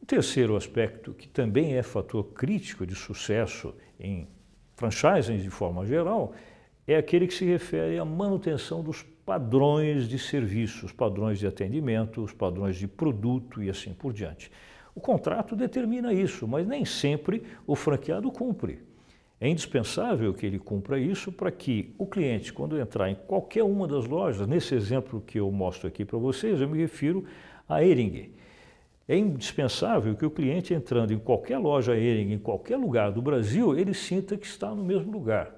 O 0.00 0.06
terceiro 0.06 0.56
aspecto, 0.56 1.12
que 1.12 1.28
também 1.28 1.74
é 1.76 1.82
fator 1.82 2.24
crítico 2.32 2.86
de 2.86 2.94
sucesso 2.94 3.74
em 3.98 4.28
franchising 4.76 5.38
de 5.38 5.50
forma 5.50 5.84
geral, 5.84 6.32
é 6.86 6.96
aquele 6.96 7.26
que 7.26 7.34
se 7.34 7.44
refere 7.44 7.98
à 7.98 8.04
manutenção 8.04 8.82
dos 8.82 9.02
padrões 9.02 10.06
de 10.06 10.18
serviço, 10.18 10.86
os 10.86 10.92
padrões 10.92 11.40
de 11.40 11.46
atendimento, 11.46 12.22
os 12.22 12.32
padrões 12.32 12.76
de 12.76 12.86
produto 12.86 13.60
e 13.60 13.68
assim 13.68 13.92
por 13.92 14.12
diante. 14.12 14.52
O 14.94 15.00
contrato 15.00 15.56
determina 15.56 16.12
isso, 16.12 16.46
mas 16.46 16.66
nem 16.66 16.84
sempre 16.84 17.42
o 17.66 17.74
franqueado 17.74 18.30
cumpre. 18.30 18.78
É 19.38 19.48
indispensável 19.48 20.32
que 20.32 20.46
ele 20.46 20.58
cumpra 20.58 20.98
isso 20.98 21.30
para 21.30 21.50
que 21.50 21.94
o 21.98 22.06
cliente, 22.06 22.52
quando 22.52 22.78
entrar 22.78 23.10
em 23.10 23.14
qualquer 23.14 23.62
uma 23.62 23.86
das 23.86 24.06
lojas, 24.06 24.46
nesse 24.46 24.74
exemplo 24.74 25.22
que 25.26 25.38
eu 25.38 25.50
mostro 25.50 25.86
aqui 25.86 26.06
para 26.06 26.18
vocês, 26.18 26.60
eu 26.60 26.68
me 26.68 26.78
refiro 26.78 27.24
a 27.68 27.84
Ering. 27.84 28.32
É 29.06 29.16
indispensável 29.16 30.16
que 30.16 30.24
o 30.24 30.30
cliente 30.30 30.72
entrando 30.72 31.12
em 31.12 31.18
qualquer 31.18 31.58
loja 31.58 31.94
Ering, 31.94 32.32
em 32.32 32.38
qualquer 32.38 32.76
lugar 32.76 33.12
do 33.12 33.20
Brasil, 33.20 33.78
ele 33.78 33.92
sinta 33.92 34.38
que 34.38 34.46
está 34.46 34.74
no 34.74 34.82
mesmo 34.82 35.12
lugar. 35.12 35.54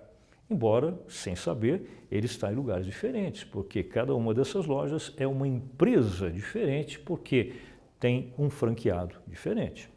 Embora, 0.50 0.98
sem 1.06 1.36
saber, 1.36 2.06
ele 2.10 2.26
está 2.26 2.50
em 2.50 2.56
lugares 2.56 2.84
diferentes, 2.84 3.44
porque 3.44 3.82
cada 3.82 4.14
uma 4.14 4.34
dessas 4.34 4.66
lojas 4.66 5.14
é 5.16 5.26
uma 5.26 5.46
empresa 5.46 6.30
diferente, 6.30 6.98
porque 6.98 7.52
tem 8.00 8.32
um 8.36 8.50
franqueado 8.50 9.14
diferente. 9.26 9.88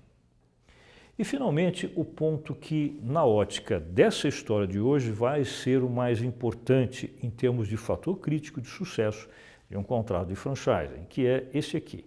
E, 1.21 1.23
finalmente, 1.23 1.87
o 1.95 2.03
ponto 2.03 2.55
que, 2.55 2.99
na 3.03 3.23
ótica 3.23 3.79
dessa 3.79 4.27
história 4.27 4.65
de 4.65 4.79
hoje, 4.79 5.11
vai 5.11 5.45
ser 5.45 5.83
o 5.83 5.87
mais 5.87 6.23
importante 6.23 7.13
em 7.21 7.29
termos 7.29 7.67
de 7.67 7.77
fator 7.77 8.17
crítico 8.17 8.59
de 8.59 8.67
sucesso 8.67 9.29
de 9.69 9.77
um 9.77 9.83
contrato 9.83 10.29
de 10.29 10.33
franchising, 10.33 11.05
que 11.07 11.27
é 11.27 11.47
esse 11.53 11.77
aqui 11.77 12.03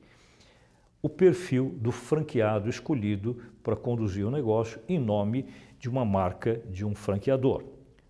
o 1.01 1.09
perfil 1.09 1.77
do 1.81 1.93
franqueado 1.93 2.69
escolhido 2.69 3.41
para 3.63 3.77
conduzir 3.77 4.27
o 4.27 4.33
negócio 4.33 4.81
em 4.89 4.99
nome 4.99 5.47
de 5.79 5.89
uma 5.89 6.05
marca 6.05 6.61
de 6.69 6.85
um 6.85 6.93
franqueador. 6.93 7.63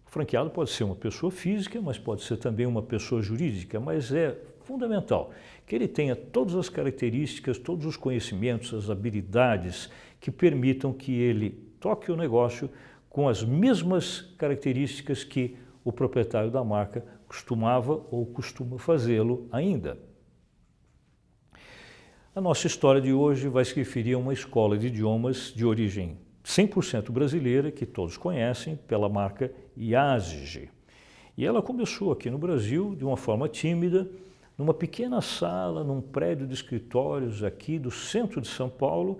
O 0.07 0.11
franqueado 0.11 0.49
pode 0.49 0.71
ser 0.71 0.85
uma 0.85 0.97
pessoa 0.97 1.31
física, 1.31 1.83
mas 1.83 1.99
pode 1.99 2.23
ser 2.23 2.39
também 2.39 2.65
uma 2.65 2.83
pessoa 2.83 3.21
jurídica, 3.21 3.79
mas 3.79 4.11
é 4.11 4.39
fundamental 4.65 5.31
que 5.67 5.75
ele 5.75 5.89
tenha 5.89 6.17
todas 6.17 6.55
as 6.55 6.69
características, 6.69 7.59
todos 7.59 7.87
os 7.87 7.97
conhecimentos, 7.97 8.75
as 8.75 8.91
habilidades 8.91 9.89
que 10.21 10.31
permitam 10.31 10.93
que 10.93 11.13
ele 11.13 11.51
toque 11.79 12.11
o 12.11 12.17
negócio 12.17 12.69
com 13.09 13.29
as 13.29 13.45
mesmas 13.45 14.23
características 14.37 15.23
que 15.23 15.57
o 15.85 15.93
proprietário 15.93 16.51
da 16.51 16.65
marca 16.65 17.05
costumava 17.29 18.05
ou 18.11 18.27
costuma 18.27 18.79
fazê-lo 18.79 19.47
ainda. 19.53 19.99
A 22.35 22.41
nossa 22.41 22.67
história 22.67 23.01
de 23.01 23.13
hoje 23.13 23.49
vai 23.49 23.65
se 23.65 23.75
referir 23.75 24.15
a 24.15 24.19
uma 24.19 24.33
escola 24.33 24.77
de 24.77 24.89
idiomas 24.89 25.53
de 25.55 25.65
origem 25.65 26.19
100% 26.45 27.11
brasileira, 27.11 27.71
que 27.71 27.87
todos 27.87 28.17
conhecem, 28.17 28.77
pela 28.77 29.09
marca 29.09 29.53
IASG. 29.77 30.69
E 31.37 31.45
ela 31.45 31.63
começou 31.63 32.13
aqui 32.13 32.29
no 32.29 32.39
Brasil 32.39 32.95
de 32.95 33.05
uma 33.05 33.17
forma 33.17 33.49
tímida, 33.49 34.09
numa 34.57 34.73
pequena 34.73 35.21
sala, 35.21 35.83
num 35.83 36.01
prédio 36.01 36.47
de 36.47 36.55
escritórios 36.55 37.43
aqui 37.43 37.79
do 37.79 37.91
centro 37.91 38.41
de 38.41 38.49
São 38.49 38.69
Paulo, 38.69 39.19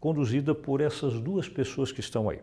conduzida 0.00 0.54
por 0.54 0.80
essas 0.80 1.20
duas 1.20 1.48
pessoas 1.48 1.92
que 1.92 2.00
estão 2.00 2.28
aí. 2.28 2.40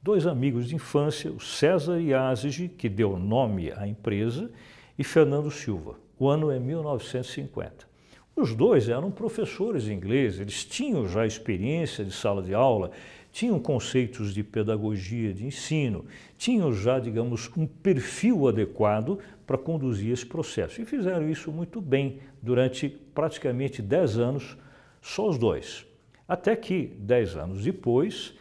Dois 0.00 0.26
amigos 0.26 0.68
de 0.68 0.76
infância, 0.76 1.32
o 1.32 1.40
César 1.40 2.00
Iazigi, 2.00 2.68
que 2.68 2.88
deu 2.88 3.18
nome 3.18 3.72
à 3.72 3.86
empresa, 3.86 4.50
e 4.98 5.02
Fernando 5.02 5.50
Silva. 5.50 5.96
O 6.18 6.28
ano 6.28 6.50
é 6.50 6.58
1950. 6.58 7.88
Os 8.36 8.54
dois 8.54 8.88
eram 8.88 9.10
professores 9.10 9.84
de 9.84 9.92
inglês, 9.92 10.38
eles 10.38 10.64
tinham 10.64 11.08
já 11.08 11.26
experiência 11.26 12.04
de 12.04 12.12
sala 12.12 12.42
de 12.42 12.52
aula, 12.52 12.90
tinham 13.32 13.58
conceitos 13.58 14.32
de 14.32 14.44
pedagogia 14.44 15.34
de 15.34 15.44
ensino, 15.44 16.04
tinham 16.38 16.72
já, 16.72 17.00
digamos, 17.00 17.50
um 17.56 17.66
perfil 17.66 18.46
adequado 18.46 19.18
para 19.46 19.58
conduzir 19.58 20.12
esse 20.12 20.24
processo. 20.24 20.80
E 20.80 20.84
fizeram 20.84 21.28
isso 21.28 21.52
muito 21.52 21.80
bem 21.80 22.20
durante 22.42 22.88
praticamente 22.88 23.82
10 23.82 24.18
anos, 24.18 24.56
só 25.00 25.28
os 25.28 25.38
dois. 25.38 25.86
Até 26.26 26.56
que, 26.56 26.86
10 26.98 27.36
anos 27.36 27.64
depois, 27.64 28.34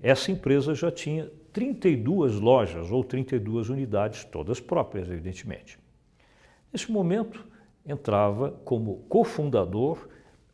essa 0.00 0.30
empresa 0.30 0.74
já 0.74 0.90
tinha 0.90 1.30
32 1.52 2.38
lojas 2.38 2.90
ou 2.90 3.02
32 3.02 3.68
unidades, 3.68 4.24
todas 4.24 4.60
próprias, 4.60 5.08
evidentemente. 5.10 5.78
Nesse 6.72 6.90
momento, 6.92 7.44
entrava 7.84 8.50
como 8.64 8.98
cofundador 9.08 10.08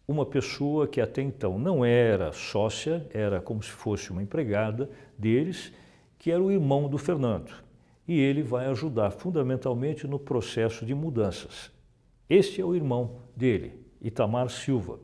uma 0.06 0.24
pessoa 0.24 0.86
que 0.86 1.00
até 1.00 1.22
então 1.22 1.58
não 1.58 1.84
era 1.84 2.32
sócia, 2.32 3.06
era 3.12 3.40
como 3.40 3.62
se 3.62 3.70
fosse 3.70 4.10
uma 4.10 4.22
empregada 4.22 4.88
deles, 5.18 5.72
que 6.18 6.30
era 6.30 6.42
o 6.42 6.50
irmão 6.50 6.88
do 6.88 6.98
Fernando. 6.98 7.63
E 8.06 8.18
ele 8.18 8.42
vai 8.42 8.66
ajudar 8.66 9.10
fundamentalmente 9.10 10.06
no 10.06 10.18
processo 10.18 10.84
de 10.84 10.94
mudanças. 10.94 11.70
Este 12.28 12.60
é 12.60 12.64
o 12.64 12.74
irmão 12.74 13.22
dele, 13.36 13.80
Itamar 14.00 14.48
Silva. 14.50 14.98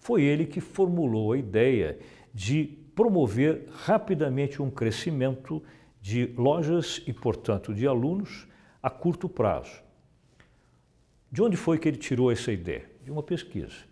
Foi 0.00 0.22
ele 0.22 0.46
que 0.46 0.60
formulou 0.60 1.32
a 1.32 1.38
ideia 1.38 1.98
de 2.34 2.78
promover 2.94 3.68
rapidamente 3.70 4.60
um 4.60 4.70
crescimento 4.70 5.62
de 6.00 6.26
lojas 6.36 7.02
e, 7.06 7.12
portanto, 7.12 7.72
de 7.72 7.86
alunos 7.86 8.48
a 8.82 8.90
curto 8.90 9.28
prazo. 9.28 9.82
De 11.30 11.40
onde 11.40 11.56
foi 11.56 11.78
que 11.78 11.88
ele 11.88 11.96
tirou 11.96 12.30
essa 12.30 12.52
ideia? 12.52 12.90
De 13.04 13.10
uma 13.10 13.22
pesquisa. 13.22 13.91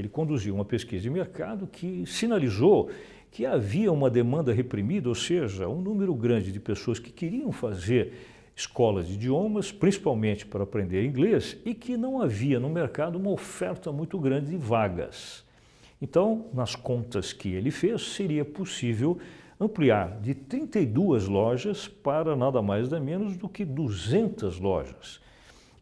Ele 0.00 0.08
conduziu 0.08 0.54
uma 0.54 0.64
pesquisa 0.64 1.02
de 1.02 1.10
mercado 1.10 1.66
que 1.66 2.04
sinalizou 2.06 2.90
que 3.30 3.46
havia 3.46 3.92
uma 3.92 4.10
demanda 4.10 4.52
reprimida, 4.52 5.08
ou 5.08 5.14
seja, 5.14 5.68
um 5.68 5.80
número 5.80 6.14
grande 6.14 6.50
de 6.50 6.58
pessoas 6.58 6.98
que 6.98 7.12
queriam 7.12 7.52
fazer 7.52 8.14
escolas 8.56 9.06
de 9.06 9.14
idiomas, 9.14 9.70
principalmente 9.70 10.44
para 10.46 10.64
aprender 10.64 11.04
inglês, 11.04 11.56
e 11.64 11.74
que 11.74 11.96
não 11.96 12.20
havia 12.20 12.58
no 12.58 12.68
mercado 12.68 13.16
uma 13.16 13.30
oferta 13.30 13.92
muito 13.92 14.18
grande 14.18 14.50
de 14.50 14.56
vagas. 14.56 15.44
Então, 16.02 16.46
nas 16.52 16.74
contas 16.74 17.32
que 17.32 17.50
ele 17.50 17.70
fez, 17.70 18.14
seria 18.14 18.44
possível 18.44 19.18
ampliar 19.60 20.18
de 20.20 20.34
32 20.34 21.28
lojas 21.28 21.86
para 21.86 22.34
nada 22.34 22.62
mais 22.62 22.88
nada 22.88 22.98
menos 22.98 23.36
do 23.36 23.48
que 23.48 23.64
200 23.64 24.58
lojas 24.58 25.20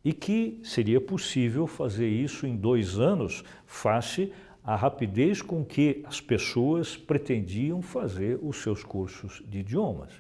e 0.05 0.13
que 0.13 0.61
seria 0.63 1.01
possível 1.01 1.67
fazer 1.67 2.09
isso 2.09 2.47
em 2.47 2.57
dois 2.57 2.99
anos, 2.99 3.45
face 3.67 4.33
à 4.63 4.77
rapidez 4.77 5.43
com 5.43 5.65
que 5.65 6.03
as 6.07 6.21
pessoas 6.21 6.97
pretendiam 6.97 7.83
fazer 7.83 8.39
os 8.43 8.59
seus 8.59 8.85
cursos 8.85 9.43
de 9.47 9.59
idiomas. 9.61 10.13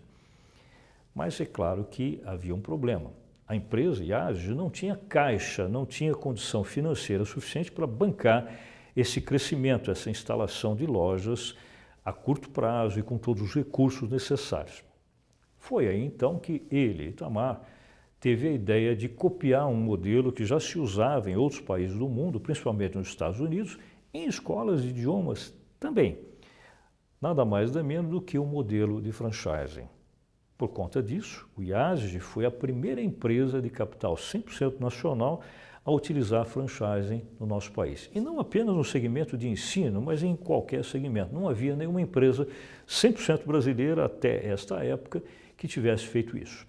Mas 1.15 1.41
é 1.41 1.47
claro 1.47 1.85
que 1.85 2.21
havia 2.25 2.55
um 2.55 2.61
problema. 2.61 3.13
A 3.47 3.57
empresa 3.57 4.05
IASG 4.05 4.55
não 4.55 4.69
tinha 4.69 4.97
caixa, 5.09 5.67
não 5.67 5.87
tinha 5.87 6.15
condição 6.15 6.63
financeira 6.63 7.25
suficiente 7.25 7.73
para 7.73 7.87
bancar 7.87 8.51
esse 8.95 9.21
crescimento, 9.21 9.91
essa 9.91 10.11
instalação 10.11 10.75
de 10.77 10.87
lojas 10.87 11.57
a 12.05 12.13
curto 12.13 12.49
prazo 12.51 12.99
e 12.99 13.03
com 13.03 13.19
todos 13.19 13.43
os 13.43 13.55
recursos 13.55 14.09
necessários. 14.09 14.83
Foi 15.59 15.89
aí 15.89 16.03
então 16.03 16.39
que 16.39 16.67
ele, 16.71 17.09
Itamar, 17.09 17.61
teve 18.21 18.49
a 18.49 18.53
ideia 18.53 18.97
de 18.97 19.09
copiar 19.09 19.67
um 19.69 19.77
modelo 19.77 20.33
que 20.33 20.45
já 20.45 20.59
se 20.59 20.79
usava 20.79 21.31
em 21.31 21.37
outros 21.37 21.61
países 21.61 21.97
do 21.97 22.09
mundo, 22.09 22.41
principalmente 22.41 22.97
nos 22.97 23.09
Estados 23.09 23.41
Unidos, 23.41 23.79
em 24.13 24.27
escolas 24.27 24.83
de 24.83 24.89
idiomas 24.89 25.55
também. 25.79 26.19
Nada 27.21 27.45
mais 27.45 27.71
nada 27.71 27.83
menos 27.83 28.11
do 28.11 28.21
que 28.21 28.39
o 28.39 28.43
um 28.43 28.47
modelo 28.47 29.01
de 29.01 29.13
franchising. 29.13 29.89
Por 30.57 30.69
conta 30.69 31.03
disso, 31.03 31.49
o 31.57 31.63
IASG 31.63 32.19
foi 32.19 32.45
a 32.45 32.51
primeira 32.51 33.01
empresa 33.01 33.63
de 33.63 33.71
capital 33.71 34.15
100% 34.15 34.81
nacional 34.81 35.41
a 35.85 35.91
utilizar 35.91 36.45
franchising 36.45 37.23
no 37.39 37.47
nosso 37.47 37.73
país. 37.73 38.11
E 38.15 38.21
não 38.21 38.41
apenas 38.41 38.75
no 38.75 38.85
segmento 38.85 39.39
de 39.39 39.49
ensino, 39.49 40.03
mas 40.03 40.23
em 40.23 40.37
qualquer 40.37 40.85
segmento. 40.85 41.33
Não 41.33 41.49
havia 41.49 41.77
nenhuma 41.77 42.01
empresa 42.01 42.47
100% 42.87 43.47
brasileira 43.47 44.05
até 44.05 44.47
esta 44.47 44.85
época 44.85 45.23
que 45.57 45.69
tivesse 45.69 46.07
feito 46.07 46.37
isso. 46.37 46.67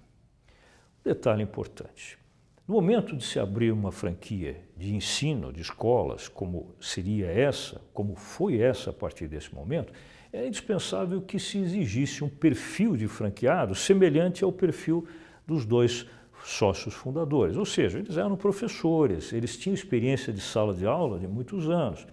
Detalhe 1.10 1.42
importante. 1.42 2.20
No 2.68 2.75
momento 2.75 3.18
de 3.18 3.24
se 3.24 3.39
abrir 3.39 3.72
uma 3.72 3.92
franquia 3.92 4.62
de 4.78 4.94
ensino 4.94 5.51
de 5.51 5.60
escolas, 5.60 6.28
como 6.28 6.75
seria 6.80 7.25
essa, 7.25 7.82
como 7.96 8.13
foi 8.13 8.60
essa 8.62 8.92
a 8.92 8.94
partir 8.94 9.28
desse 9.28 9.51
momento, 9.56 9.92
é 10.32 10.46
indispensável 10.46 11.20
que 11.20 11.39
se 11.39 11.58
exigisse 11.58 12.24
um 12.24 12.30
perfil 12.30 12.96
de 12.96 13.08
franqueado 13.08 13.74
semelhante 13.74 14.44
ao 14.44 14.51
perfil 14.51 15.08
dos 15.48 15.66
dois 15.66 16.06
sócios 16.44 16.94
fundadores, 16.94 17.58
ou 17.58 17.66
seja, 17.66 17.98
eles 17.98 18.16
eram 18.16 18.38
professores, 18.38 19.34
eles 19.34 19.58
tinham 19.58 19.74
experiência 19.74 20.32
de 20.32 20.42
sala 20.42 20.75
de 20.75 20.86
aula 20.86 21.18
de 21.18 21.28
muitos 21.28 21.68
anos. 21.72 22.06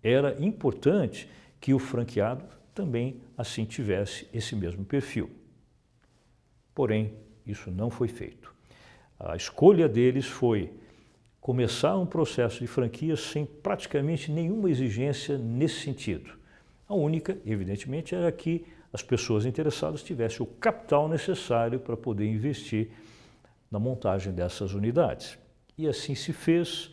Era 0.00 0.36
importante 0.40 1.28
que 1.60 1.74
o 1.74 1.80
franqueado 1.80 2.44
também 2.72 3.20
assim 3.36 3.64
tivesse 3.64 4.28
esse 4.32 4.54
mesmo 4.54 4.84
perfil. 4.84 5.28
Porém, 6.72 7.12
isso 7.46 7.70
não 7.70 7.90
foi 7.90 8.08
feito. 8.08 8.54
A 9.18 9.36
escolha 9.36 9.88
deles 9.88 10.26
foi 10.26 10.72
começar 11.40 11.96
um 11.96 12.06
processo 12.06 12.60
de 12.60 12.66
franquia 12.66 13.16
sem 13.16 13.44
praticamente 13.44 14.30
nenhuma 14.30 14.70
exigência 14.70 15.36
nesse 15.38 15.80
sentido. 15.80 16.38
A 16.88 16.94
única, 16.94 17.38
evidentemente, 17.44 18.14
era 18.14 18.30
que 18.30 18.64
as 18.92 19.02
pessoas 19.02 19.46
interessadas 19.46 20.02
tivessem 20.02 20.42
o 20.42 20.46
capital 20.46 21.08
necessário 21.08 21.78
para 21.78 21.96
poder 21.96 22.26
investir 22.26 22.90
na 23.70 23.78
montagem 23.78 24.32
dessas 24.32 24.74
unidades. 24.74 25.38
E 25.78 25.86
assim 25.86 26.14
se 26.14 26.32
fez, 26.32 26.90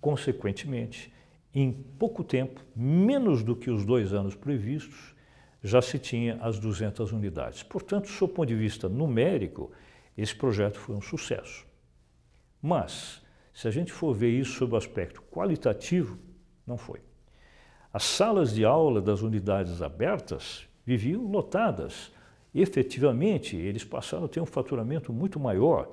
consequentemente, 0.00 1.12
em 1.54 1.72
pouco 1.72 2.22
tempo, 2.22 2.60
menos 2.74 3.42
do 3.42 3.54
que 3.54 3.70
os 3.70 3.84
dois 3.84 4.12
anos 4.12 4.34
previstos, 4.34 5.13
já 5.64 5.80
se 5.82 5.98
tinha 5.98 6.36
as 6.42 6.58
200 6.58 7.10
unidades. 7.10 7.62
Portanto, 7.62 8.08
do 8.08 8.28
ponto 8.28 8.46
de 8.46 8.54
vista 8.54 8.88
numérico, 8.88 9.72
esse 10.16 10.36
projeto 10.36 10.78
foi 10.78 10.94
um 10.94 11.00
sucesso. 11.00 11.66
Mas, 12.62 13.22
se 13.52 13.66
a 13.66 13.70
gente 13.70 13.90
for 13.90 14.14
ver 14.14 14.30
isso 14.30 14.52
sob 14.52 14.74
o 14.74 14.76
aspecto 14.76 15.22
qualitativo, 15.22 16.18
não 16.66 16.76
foi. 16.76 17.00
As 17.92 18.04
salas 18.04 18.54
de 18.54 18.64
aula 18.64 19.00
das 19.00 19.22
unidades 19.22 19.80
abertas 19.80 20.68
viviam 20.84 21.26
lotadas 21.26 22.12
efetivamente 22.54 23.56
eles 23.56 23.82
passaram 23.82 24.26
a 24.26 24.28
ter 24.28 24.40
um 24.40 24.46
faturamento 24.46 25.12
muito 25.12 25.40
maior, 25.40 25.90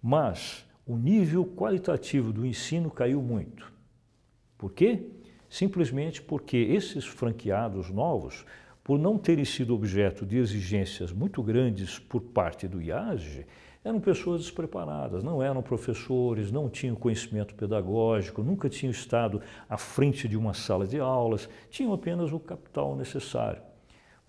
mas 0.00 0.64
o 0.86 0.96
nível 0.96 1.44
qualitativo 1.44 2.32
do 2.32 2.46
ensino 2.46 2.90
caiu 2.90 3.20
muito. 3.20 3.72
Por 4.56 4.72
quê? 4.72 5.10
Simplesmente 5.50 6.22
porque 6.22 6.56
esses 6.56 7.04
franqueados 7.04 7.90
novos, 7.90 8.46
por 8.86 9.00
não 9.00 9.18
terem 9.18 9.44
sido 9.44 9.74
objeto 9.74 10.24
de 10.24 10.36
exigências 10.36 11.10
muito 11.10 11.42
grandes 11.42 11.98
por 11.98 12.20
parte 12.20 12.68
do 12.68 12.80
IASG, 12.80 13.44
eram 13.82 13.98
pessoas 13.98 14.42
despreparadas, 14.42 15.24
não 15.24 15.42
eram 15.42 15.60
professores, 15.60 16.52
não 16.52 16.70
tinham 16.70 16.94
conhecimento 16.94 17.52
pedagógico, 17.56 18.44
nunca 18.44 18.68
tinham 18.68 18.92
estado 18.92 19.42
à 19.68 19.76
frente 19.76 20.28
de 20.28 20.36
uma 20.36 20.54
sala 20.54 20.86
de 20.86 21.00
aulas, 21.00 21.48
tinham 21.68 21.92
apenas 21.92 22.32
o 22.32 22.38
capital 22.38 22.94
necessário. 22.94 23.60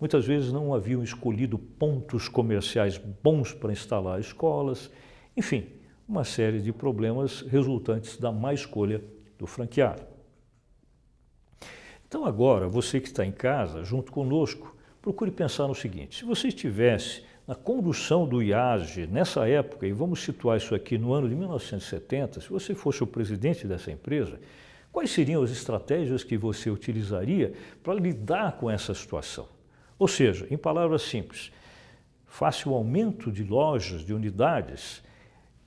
Muitas 0.00 0.26
vezes 0.26 0.52
não 0.52 0.74
haviam 0.74 1.04
escolhido 1.04 1.56
pontos 1.56 2.28
comerciais 2.28 2.98
bons 2.98 3.52
para 3.52 3.70
instalar 3.70 4.18
escolas, 4.18 4.90
enfim, 5.36 5.68
uma 6.08 6.24
série 6.24 6.60
de 6.60 6.72
problemas 6.72 7.42
resultantes 7.42 8.16
da 8.16 8.32
má 8.32 8.52
escolha 8.52 9.00
do 9.38 9.46
franqueado. 9.46 10.17
Então 12.08 12.24
agora, 12.24 12.66
você 12.66 13.00
que 13.00 13.08
está 13.08 13.22
em 13.22 13.30
casa, 13.30 13.84
junto 13.84 14.10
conosco, 14.10 14.74
procure 15.02 15.30
pensar 15.30 15.68
no 15.68 15.74
seguinte, 15.74 16.16
se 16.16 16.24
você 16.24 16.48
estivesse 16.48 17.22
na 17.46 17.54
condução 17.54 18.26
do 18.26 18.42
IASG 18.42 19.06
nessa 19.06 19.46
época, 19.46 19.86
e 19.86 19.92
vamos 19.92 20.22
situar 20.22 20.56
isso 20.56 20.74
aqui 20.74 20.96
no 20.96 21.12
ano 21.12 21.28
de 21.28 21.34
1970, 21.34 22.40
se 22.40 22.48
você 22.48 22.74
fosse 22.74 23.02
o 23.02 23.06
presidente 23.06 23.66
dessa 23.66 23.90
empresa, 23.90 24.40
quais 24.90 25.10
seriam 25.10 25.42
as 25.42 25.50
estratégias 25.50 26.24
que 26.24 26.38
você 26.38 26.70
utilizaria 26.70 27.52
para 27.82 27.92
lidar 27.92 28.52
com 28.52 28.70
essa 28.70 28.94
situação? 28.94 29.46
Ou 29.98 30.08
seja, 30.08 30.46
em 30.50 30.56
palavras 30.56 31.02
simples, 31.02 31.52
face 32.26 32.66
o 32.66 32.74
aumento 32.74 33.30
de 33.30 33.44
lojas, 33.44 34.02
de 34.02 34.14
unidades, 34.14 35.02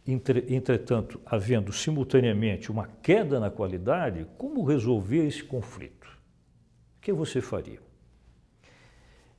entretanto, 0.08 1.21
havendo 1.23 1.71
simultaneamente 1.71 2.71
uma 2.71 2.88
queda 3.04 3.39
na 3.39 3.51
qualidade, 3.51 4.25
como 4.39 4.63
resolver 4.63 5.27
esse 5.27 5.43
conflito? 5.43 6.01
O 7.02 7.04
que 7.04 7.12
você 7.12 7.42
faria? 7.42 7.80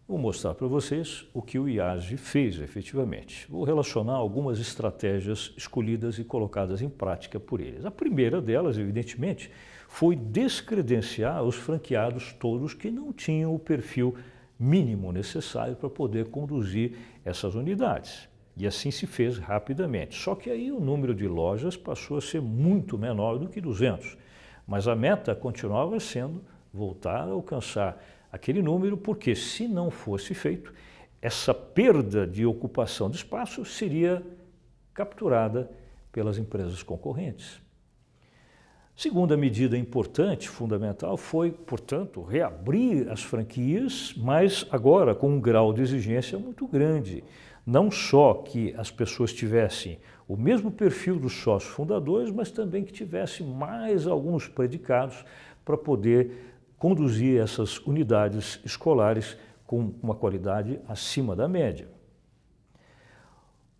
Vou 0.08 0.18
mostrar 0.18 0.52
para 0.52 0.66
vocês 0.66 1.24
o 1.32 1.40
que 1.40 1.60
o 1.60 1.68
IASG 1.68 2.16
fez 2.16 2.58
efetivamente. 2.58 3.46
Vou 3.48 3.62
relacionar 3.62 4.14
algumas 4.14 4.58
estratégias 4.58 5.54
escolhidas 5.56 6.18
e 6.18 6.24
colocadas 6.24 6.82
em 6.82 6.88
prática 6.88 7.38
por 7.38 7.60
eles. 7.60 7.84
A 7.84 7.90
primeira 7.92 8.42
delas, 8.42 8.78
evidentemente, 8.78 9.48
foi 9.86 10.16
descredenciar 10.16 11.44
os 11.44 11.54
franqueados 11.54 12.32
todos 12.32 12.74
que 12.74 12.90
não 12.90 13.12
tinham 13.12 13.54
o 13.54 13.60
perfil 13.60 14.16
mínimo 14.58 15.12
necessário 15.12 15.76
para 15.76 15.88
poder 15.88 16.30
conduzir 16.30 16.98
essas 17.24 17.54
unidades. 17.54 18.28
E 18.56 18.66
assim 18.66 18.90
se 18.90 19.06
fez 19.06 19.38
rapidamente. 19.38 20.18
Só 20.18 20.34
que 20.34 20.50
aí 20.50 20.72
o 20.72 20.80
número 20.80 21.14
de 21.14 21.28
lojas 21.28 21.76
passou 21.76 22.16
a 22.16 22.20
ser 22.20 22.42
muito 22.42 22.98
menor 22.98 23.38
do 23.38 23.48
que 23.48 23.60
200. 23.60 24.18
Mas 24.66 24.88
a 24.88 24.96
meta 24.96 25.32
continuava 25.32 26.00
sendo 26.00 26.42
voltar 26.72 27.28
a 27.28 27.32
alcançar 27.32 28.02
aquele 28.30 28.62
número, 28.62 28.96
porque 28.96 29.34
se 29.34 29.68
não 29.68 29.90
fosse 29.90 30.34
feito, 30.34 30.72
essa 31.20 31.52
perda 31.52 32.26
de 32.26 32.46
ocupação 32.46 33.10
de 33.10 33.16
espaço 33.16 33.64
seria 33.64 34.22
capturada 34.94 35.70
pelas 36.10 36.38
empresas 36.38 36.82
concorrentes. 36.82 37.60
Segunda 38.94 39.36
medida 39.36 39.76
importante, 39.76 40.48
fundamental, 40.48 41.16
foi, 41.16 41.50
portanto, 41.50 42.22
reabrir 42.22 43.10
as 43.10 43.22
franquias, 43.22 44.14
mas 44.16 44.66
agora 44.70 45.14
com 45.14 45.30
um 45.30 45.40
grau 45.40 45.72
de 45.72 45.80
exigência 45.80 46.38
muito 46.38 46.66
grande. 46.66 47.24
Não 47.66 47.90
só 47.90 48.34
que 48.34 48.74
as 48.76 48.90
pessoas 48.90 49.32
tivessem 49.32 49.98
o 50.28 50.36
mesmo 50.36 50.70
perfil 50.70 51.18
dos 51.18 51.32
sócios 51.32 51.72
fundadores, 51.72 52.30
mas 52.30 52.50
também 52.50 52.84
que 52.84 52.92
tivessem 52.92 53.46
mais 53.46 54.06
alguns 54.06 54.46
predicados 54.46 55.24
para 55.64 55.76
poder 55.76 56.51
conduzir 56.82 57.40
essas 57.40 57.78
unidades 57.86 58.58
escolares 58.64 59.36
com 59.64 59.94
uma 60.02 60.16
qualidade 60.16 60.80
acima 60.88 61.36
da 61.36 61.46
média. 61.46 61.86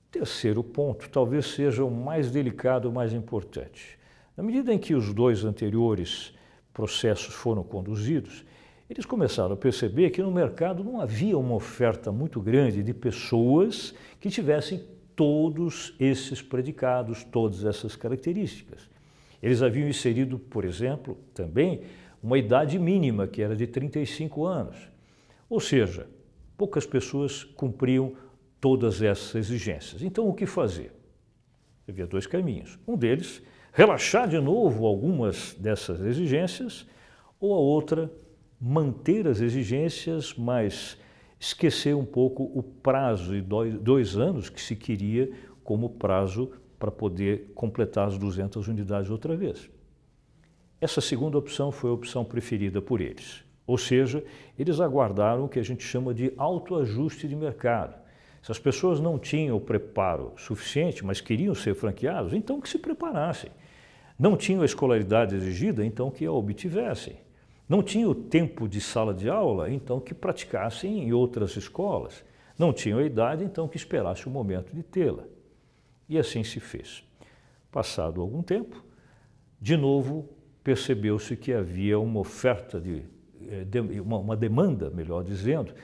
Terceiro 0.08 0.62
ponto, 0.62 1.10
talvez 1.10 1.46
seja 1.46 1.84
o 1.84 1.90
mais 1.90 2.30
delicado, 2.30 2.88
o 2.88 2.92
mais 2.92 3.12
importante. 3.12 3.98
Na 4.36 4.44
medida 4.44 4.72
em 4.72 4.78
que 4.78 4.94
os 4.94 5.12
dois 5.12 5.44
anteriores 5.44 6.32
processos 6.72 7.34
foram 7.34 7.64
conduzidos, 7.64 8.44
eles 8.88 9.04
começaram 9.04 9.54
a 9.54 9.56
perceber 9.56 10.10
que 10.10 10.22
no 10.22 10.30
mercado 10.30 10.84
não 10.84 11.00
havia 11.00 11.36
uma 11.36 11.56
oferta 11.56 12.12
muito 12.12 12.40
grande 12.40 12.84
de 12.84 12.94
pessoas 12.94 13.92
que 14.20 14.30
tivessem 14.30 14.80
todos 15.16 15.92
esses 15.98 16.40
predicados, 16.40 17.24
todas 17.24 17.64
essas 17.64 17.96
características. 17.96 18.88
Eles 19.42 19.60
haviam 19.60 19.88
inserido, 19.88 20.38
por 20.38 20.64
exemplo, 20.64 21.18
também 21.34 21.82
uma 22.22 22.38
idade 22.38 22.78
mínima, 22.78 23.26
que 23.26 23.42
era 23.42 23.56
de 23.56 23.66
35 23.66 24.44
anos. 24.46 24.76
Ou 25.50 25.60
seja, 25.60 26.06
poucas 26.56 26.86
pessoas 26.86 27.42
cumpriam 27.42 28.14
todas 28.60 29.02
essas 29.02 29.34
exigências. 29.34 30.02
Então, 30.02 30.28
o 30.28 30.32
que 30.32 30.46
fazer? 30.46 30.92
Havia 31.88 32.06
dois 32.06 32.26
caminhos. 32.26 32.78
Um 32.86 32.96
deles 32.96 33.42
relaxar 33.72 34.28
de 34.28 34.38
novo 34.38 34.86
algumas 34.86 35.54
dessas 35.54 36.00
exigências, 36.00 36.86
ou 37.40 37.54
a 37.54 37.58
outra, 37.58 38.10
manter 38.60 39.26
as 39.26 39.40
exigências, 39.40 40.34
mas 40.36 40.96
esquecer 41.40 41.96
um 41.96 42.04
pouco 42.04 42.44
o 42.54 42.62
prazo 42.62 43.32
de 43.32 43.40
dois, 43.40 43.74
dois 43.80 44.16
anos 44.16 44.48
que 44.48 44.60
se 44.60 44.76
queria 44.76 45.28
como 45.64 45.90
prazo 45.90 46.52
para 46.78 46.92
poder 46.92 47.50
completar 47.54 48.06
as 48.06 48.16
200 48.16 48.68
unidades 48.68 49.10
outra 49.10 49.36
vez. 49.36 49.68
Essa 50.82 51.00
segunda 51.00 51.38
opção 51.38 51.70
foi 51.70 51.90
a 51.90 51.92
opção 51.92 52.24
preferida 52.24 52.82
por 52.82 53.00
eles. 53.00 53.44
Ou 53.64 53.78
seja, 53.78 54.24
eles 54.58 54.80
aguardaram 54.80 55.44
o 55.44 55.48
que 55.48 55.60
a 55.60 55.62
gente 55.62 55.84
chama 55.84 56.12
de 56.12 56.32
autoajuste 56.36 57.28
de 57.28 57.36
mercado. 57.36 57.94
Se 58.42 58.50
as 58.50 58.58
pessoas 58.58 58.98
não 58.98 59.16
tinham 59.16 59.56
o 59.56 59.60
preparo 59.60 60.32
suficiente, 60.36 61.06
mas 61.06 61.20
queriam 61.20 61.54
ser 61.54 61.76
franqueados, 61.76 62.32
então 62.32 62.60
que 62.60 62.68
se 62.68 62.80
preparassem. 62.80 63.52
Não 64.18 64.36
tinham 64.36 64.62
a 64.62 64.64
escolaridade 64.64 65.36
exigida, 65.36 65.86
então 65.86 66.10
que 66.10 66.26
a 66.26 66.32
obtivessem. 66.32 67.16
Não 67.68 67.80
tinham 67.80 68.10
o 68.10 68.14
tempo 68.16 68.68
de 68.68 68.80
sala 68.80 69.14
de 69.14 69.28
aula, 69.28 69.70
então 69.70 70.00
que 70.00 70.12
praticassem 70.12 71.04
em 71.04 71.12
outras 71.12 71.56
escolas. 71.56 72.24
Não 72.58 72.72
tinham 72.72 72.98
a 72.98 73.04
idade, 73.04 73.44
então 73.44 73.68
que 73.68 73.76
esperasse 73.76 74.26
o 74.26 74.30
momento 74.30 74.74
de 74.74 74.82
tê-la. 74.82 75.22
E 76.08 76.18
assim 76.18 76.42
se 76.42 76.58
fez. 76.58 77.04
Passado 77.70 78.20
algum 78.20 78.42
tempo, 78.42 78.84
de 79.60 79.76
novo 79.76 80.41
percebeu-se 80.62 81.36
que 81.36 81.52
havia 81.52 81.98
uma 81.98 82.20
oferta 82.20 82.80
de, 82.80 83.02
eh, 83.48 84.00
uma 84.00 84.36
demanda, 84.36 84.90
melhor 84.90 85.24
dizendo, 85.24 85.74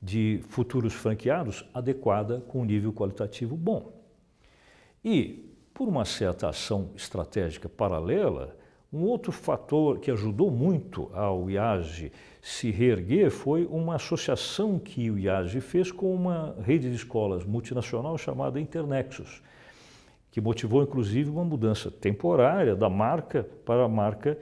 de 0.00 0.40
futuros 0.48 0.92
franqueados 0.94 1.64
adequada 1.74 2.40
com 2.46 2.60
um 2.60 2.64
nível 2.64 2.92
qualitativo 2.92 3.56
bom. 3.56 3.92
E, 5.04 5.44
por 5.74 5.88
uma 5.88 6.04
certa 6.04 6.48
ação 6.48 6.90
estratégica 6.96 7.68
paralela, 7.68 8.56
um 8.92 9.02
outro 9.02 9.30
fator 9.30 9.98
que 9.98 10.10
ajudou 10.10 10.50
muito 10.50 11.10
ao 11.12 11.50
IAGE 11.50 12.10
se 12.40 12.70
reerguer 12.70 13.30
foi 13.30 13.66
uma 13.66 13.96
associação 13.96 14.78
que 14.78 15.10
o 15.10 15.18
IAGE 15.18 15.60
fez 15.60 15.92
com 15.92 16.14
uma 16.14 16.56
rede 16.62 16.88
de 16.88 16.96
escolas 16.96 17.44
multinacional 17.44 18.16
chamada 18.16 18.58
Internexus, 18.58 19.42
que 20.30 20.40
motivou 20.40 20.82
inclusive 20.82 21.30
uma 21.30 21.44
mudança 21.44 21.90
temporária 21.90 22.76
da 22.76 22.88
marca 22.88 23.48
para 23.64 23.84
a 23.84 23.88
marca 23.88 24.38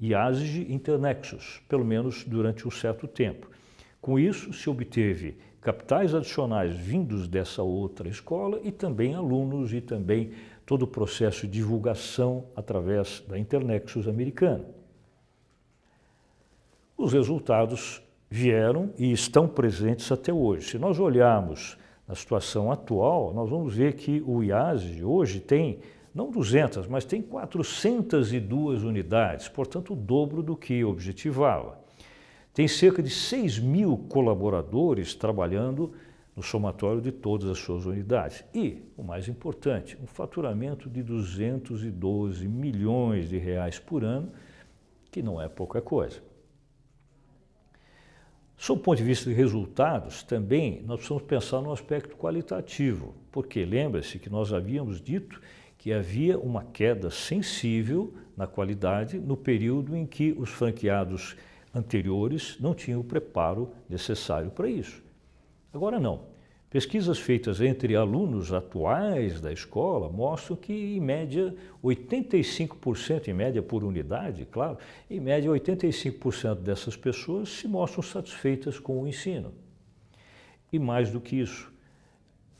IAGE 0.00 0.72
Internexus, 0.72 1.60
pelo 1.68 1.84
menos 1.84 2.24
durante 2.24 2.66
um 2.66 2.70
certo 2.70 3.06
tempo. 3.06 3.50
Com 4.00 4.18
isso, 4.18 4.52
se 4.52 4.70
obteve 4.70 5.36
capitais 5.60 6.14
adicionais 6.14 6.74
vindos 6.74 7.28
dessa 7.28 7.62
outra 7.62 8.08
escola 8.08 8.58
e 8.62 8.72
também 8.72 9.14
alunos 9.14 9.74
e 9.74 9.80
também 9.80 10.32
todo 10.64 10.82
o 10.82 10.86
processo 10.86 11.46
de 11.46 11.52
divulgação 11.52 12.46
através 12.56 13.22
da 13.28 13.38
Internexus 13.38 14.08
americana. 14.08 14.64
Os 16.96 17.12
resultados 17.12 18.02
vieram 18.30 18.92
e 18.96 19.10
estão 19.12 19.48
presentes 19.48 20.10
até 20.10 20.32
hoje. 20.32 20.70
Se 20.70 20.78
nós 20.78 20.98
olharmos 20.98 21.76
na 22.10 22.16
situação 22.16 22.72
atual, 22.72 23.32
nós 23.32 23.48
vamos 23.48 23.72
ver 23.72 23.92
que 23.92 24.20
o 24.26 24.42
IASE 24.42 25.04
hoje 25.04 25.38
tem 25.38 25.78
não 26.12 26.28
200, 26.28 26.88
mas 26.88 27.04
tem 27.04 27.22
402 27.22 28.82
unidades, 28.82 29.46
portanto 29.46 29.92
o 29.92 29.96
dobro 29.96 30.42
do 30.42 30.56
que 30.56 30.82
objetivava. 30.82 31.78
Tem 32.52 32.66
cerca 32.66 33.00
de 33.00 33.10
6 33.10 33.60
mil 33.60 33.96
colaboradores 34.08 35.14
trabalhando 35.14 35.92
no 36.34 36.42
somatório 36.42 37.00
de 37.00 37.12
todas 37.12 37.48
as 37.48 37.58
suas 37.58 37.86
unidades. 37.86 38.42
E, 38.52 38.82
o 38.96 39.04
mais 39.04 39.28
importante, 39.28 39.96
um 40.02 40.06
faturamento 40.08 40.90
de 40.90 41.04
212 41.04 42.48
milhões 42.48 43.28
de 43.28 43.38
reais 43.38 43.78
por 43.78 44.02
ano, 44.02 44.32
que 45.12 45.22
não 45.22 45.40
é 45.40 45.48
pouca 45.48 45.80
coisa. 45.80 46.20
Sob 48.60 48.78
o 48.78 48.84
ponto 48.84 48.98
de 48.98 49.04
vista 49.04 49.30
de 49.30 49.34
resultados, 49.34 50.22
também 50.22 50.82
nós 50.82 50.98
precisamos 50.98 51.22
pensar 51.22 51.62
no 51.62 51.72
aspecto 51.72 52.14
qualitativo, 52.14 53.14
porque 53.32 53.64
lembre-se 53.64 54.18
que 54.18 54.28
nós 54.28 54.52
havíamos 54.52 55.00
dito 55.00 55.40
que 55.78 55.94
havia 55.94 56.38
uma 56.38 56.62
queda 56.62 57.10
sensível 57.10 58.12
na 58.36 58.46
qualidade 58.46 59.18
no 59.18 59.34
período 59.34 59.96
em 59.96 60.04
que 60.04 60.32
os 60.38 60.50
franqueados 60.50 61.34
anteriores 61.74 62.58
não 62.60 62.74
tinham 62.74 63.00
o 63.00 63.04
preparo 63.04 63.70
necessário 63.88 64.50
para 64.50 64.68
isso. 64.68 65.02
Agora 65.72 65.98
não. 65.98 66.24
Pesquisas 66.70 67.18
feitas 67.18 67.60
entre 67.60 67.96
alunos 67.96 68.52
atuais 68.52 69.40
da 69.40 69.52
escola 69.52 70.08
mostram 70.08 70.56
que, 70.56 70.72
em 70.72 71.00
média, 71.00 71.52
85%, 71.82 73.26
em 73.26 73.34
média 73.34 73.60
por 73.60 73.82
unidade, 73.82 74.46
claro, 74.48 74.78
em 75.10 75.18
média 75.18 75.50
85% 75.50 76.60
dessas 76.60 76.96
pessoas 76.96 77.48
se 77.48 77.66
mostram 77.66 78.04
satisfeitas 78.04 78.78
com 78.78 79.02
o 79.02 79.08
ensino. 79.08 79.52
E 80.72 80.78
mais 80.78 81.10
do 81.10 81.20
que 81.20 81.40
isso, 81.40 81.72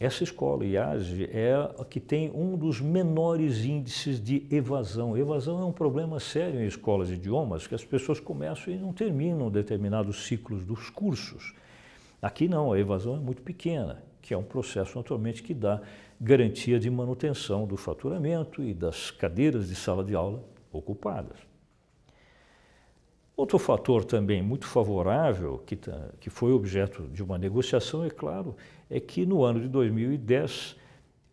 essa 0.01 0.25
escola, 0.25 0.65
IASE, 0.65 1.29
é 1.31 1.55
a 1.79 1.85
que 1.85 2.01
tem 2.01 2.33
um 2.35 2.57
dos 2.57 2.81
menores 2.81 3.65
índices 3.65 4.21
de 4.21 4.45
evasão. 4.51 5.17
Evasão 5.17 5.61
é 5.61 5.65
um 5.65 5.73
problema 5.73 6.19
sério 6.19 6.61
em 6.61 6.67
escolas 6.67 7.07
de 7.07 7.15
idiomas, 7.15 7.69
que 7.69 7.77
as 7.77 7.85
pessoas 7.85 8.19
começam 8.19 8.75
e 8.75 8.77
não 8.77 8.93
terminam 8.93 9.49
determinados 9.49 10.27
ciclos 10.27 10.65
dos 10.65 10.91
cursos. 10.91 11.55
Aqui 12.21 12.49
não, 12.49 12.73
a 12.73 12.79
evasão 12.79 13.17
é 13.17 13.19
muito 13.19 13.43
pequena, 13.43 14.03
que 14.21 14.35
é 14.35 14.37
um 14.37 14.43
processo 14.43 14.97
naturalmente 14.97 15.43
que 15.43 15.55
dá 15.55 15.81
garantia 16.21 16.79
de 16.79 16.91
manutenção 16.91 17.67
do 17.67 17.77
faturamento 17.77 18.63
e 18.63 18.75
das 18.75 19.11
cadeiras 19.11 19.69
de 19.69 19.75
sala 19.75 20.05
de 20.05 20.15
aula 20.15 20.45
ocupadas. 20.71 21.39
Outro 23.41 23.59
fator 23.59 24.05
também 24.05 24.43
muito 24.43 24.67
favorável, 24.67 25.63
que, 25.65 25.75
tá, 25.75 26.11
que 26.21 26.29
foi 26.29 26.53
objeto 26.53 27.05
de 27.05 27.23
uma 27.23 27.39
negociação, 27.39 28.05
é 28.05 28.11
claro, 28.11 28.55
é 28.91 29.01
que 29.01 29.25
no 29.25 29.43
ano 29.43 29.61
de 29.61 29.69
2010, 29.69 30.77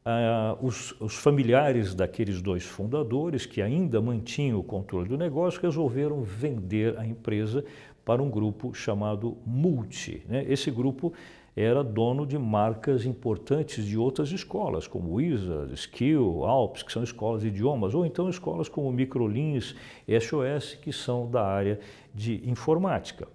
ah, 0.06 0.58
os, 0.62 0.96
os, 1.02 1.16
familiares 1.16 1.94
daqueles 1.94 2.42
dois 2.42 2.64
fundadores, 2.64 3.46
que 3.46 3.62
ainda 3.62 4.02
mantinham 4.02 4.58
o 4.58 4.64
controle 4.64 5.10
do 5.10 5.18
negócio, 5.18 5.62
resolveram 5.62 6.22
vender 6.24 6.98
a 6.98 7.06
empresa 7.06 7.66
para 8.08 8.24
um 8.24 8.30
grupo 8.30 8.74
chamado 8.74 9.38
Multi. 9.46 10.24
Né? 10.30 10.46
Esse 10.48 10.72
grupo 10.72 11.12
era 11.54 11.84
dono 11.84 12.26
de 12.26 12.38
marcas 12.38 13.06
importantes 13.06 13.84
de 13.84 13.98
outras 13.98 14.32
escolas, 14.32 14.88
como 14.88 15.16
Wizard, 15.16 15.74
Skill, 15.74 16.46
Alps, 16.46 16.84
que 16.84 16.94
são 16.94 17.04
escolas 17.04 17.42
de 17.42 17.50
idiomas, 17.50 17.94
ou 17.94 18.06
então 18.06 18.30
escolas 18.30 18.70
como 18.70 18.90
Microlins 18.94 19.76
SOS, 20.08 20.76
que 20.76 20.94
são 20.94 21.30
da 21.30 21.46
área 21.46 21.82
de 22.16 22.50
informática. 22.50 23.28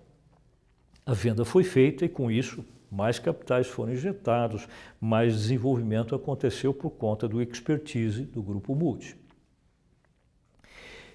A 1.04 1.12
venda 1.12 1.44
foi 1.44 1.64
feita 1.64 2.06
e, 2.06 2.08
com 2.08 2.30
isso, 2.30 2.64
mais 2.90 3.18
capitais 3.18 3.66
foram 3.66 3.92
injetados, 3.92 4.66
mais 4.98 5.34
desenvolvimento 5.34 6.14
aconteceu 6.14 6.72
por 6.72 6.92
conta 6.92 7.28
do 7.28 7.42
expertise 7.42 8.22
do 8.22 8.42
Grupo 8.42 8.74
Multi. 8.74 9.20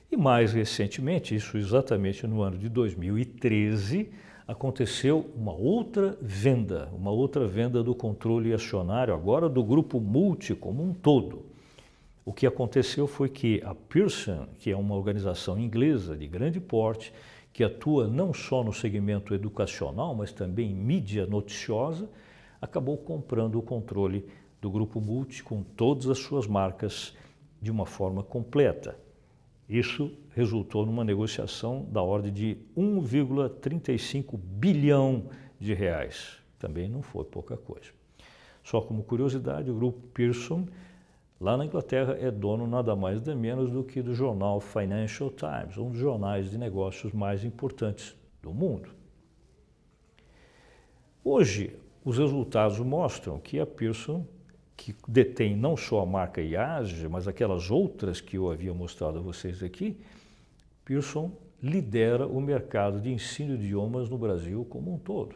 E 0.10 0.16
mais 0.16 0.54
recentemente, 0.54 1.36
isso 1.36 1.58
exatamente 1.58 2.26
no 2.26 2.42
ano 2.42 2.58
de 2.58 2.70
2013, 2.70 4.10
aconteceu 4.48 5.30
uma 5.36 5.52
outra 5.52 6.18
venda, 6.22 6.90
uma 6.94 7.12
outra 7.12 7.46
venda 7.46 7.84
do 7.84 7.94
controle 7.94 8.54
acionário, 8.54 9.14
agora 9.14 9.50
do 9.50 9.62
grupo 9.62 10.00
Multi 10.00 10.56
como 10.56 10.82
um 10.82 10.94
todo. 10.94 11.46
O 12.24 12.32
que 12.32 12.48
aconteceu 12.48 13.06
foi 13.06 13.28
que 13.28 13.62
a 13.66 13.76
Pearson, 13.76 14.48
que 14.60 14.72
é 14.72 14.78
uma 14.78 14.96
organização 14.96 15.60
inglesa 15.60 16.16
de 16.16 16.26
grande 16.26 16.62
porte, 16.62 17.12
que 17.52 17.64
atua 17.64 18.08
não 18.08 18.34
só 18.34 18.64
no 18.64 18.72
segmento 18.72 19.34
educacional, 19.34 20.16
mas 20.16 20.32
também 20.32 20.72
em 20.72 20.76
mídia 20.76 21.26
noticiosa, 21.26 22.10
acabou 22.62 22.98
comprando 22.98 23.60
o 23.60 23.62
controle 23.62 24.26
do 24.62 24.72
grupo 24.72 25.02
Multi 25.02 25.44
com 25.44 25.62
todas 25.64 26.10
as 26.10 26.20
suas 26.20 26.48
marcas 26.48 27.14
de 27.62 27.70
uma 27.70 27.86
forma 27.86 28.24
completa. 28.24 28.98
Isso 29.70 30.12
resultou 30.34 30.86
numa 30.86 31.04
negociação 31.04 31.86
da 31.92 32.02
ordem 32.02 32.32
de 32.32 32.58
1,35 32.78 34.38
bilhão 34.38 35.26
de 35.60 35.74
reais. 35.74 36.38
Também 36.58 36.88
não 36.88 37.02
foi 37.02 37.26
pouca 37.26 37.58
coisa. 37.58 37.90
Só 38.64 38.82
como 38.82 39.04
curiosidade, 39.04 39.70
o 39.70 39.76
grupo 39.76 40.00
Pearson, 40.14 40.68
lá 41.40 41.58
na 41.58 41.66
Inglaterra, 41.66 42.18
é 42.20 42.32
dono 42.32 42.66
nada 42.66 42.96
mais 42.96 43.22
nem 43.22 43.36
menos 43.36 43.70
do 43.72 43.84
que 43.84 44.02
do 44.02 44.14
jornal 44.14 44.60
Financial 44.60 45.30
Times, 45.30 45.78
um 45.78 45.92
dos 45.92 46.00
jornais 46.00 46.50
de 46.50 46.58
negócios 46.58 47.12
mais 47.12 47.44
importantes 47.44 48.16
do 48.42 48.54
mundo. 48.54 48.90
Hoje, 51.24 51.78
os 52.06 52.18
resultados 52.18 52.80
mostram 52.80 53.38
que 53.38 53.60
a 53.60 53.66
Pearson 53.66 54.26
que 54.78 54.96
detém 55.08 55.58
não 55.58 55.76
só 55.76 56.02
a 56.02 56.06
marca 56.06 56.40
IAGE, 56.40 57.10
mas 57.10 57.28
aquelas 57.28 57.72
outras 57.72 58.22
que 58.22 58.38
eu 58.38 58.50
havia 58.50 58.74
mostrado 58.74 59.18
a 59.18 59.22
vocês 59.22 59.64
aqui, 59.64 59.98
Pearson 60.86 61.36
lidera 61.62 62.28
o 62.28 62.40
mercado 62.40 63.02
de 63.02 63.12
ensino 63.12 63.58
de 63.58 63.66
idiomas 63.66 64.08
no 64.08 64.18
Brasil 64.18 64.64
como 64.66 64.94
um 64.94 65.00
todo. 65.00 65.36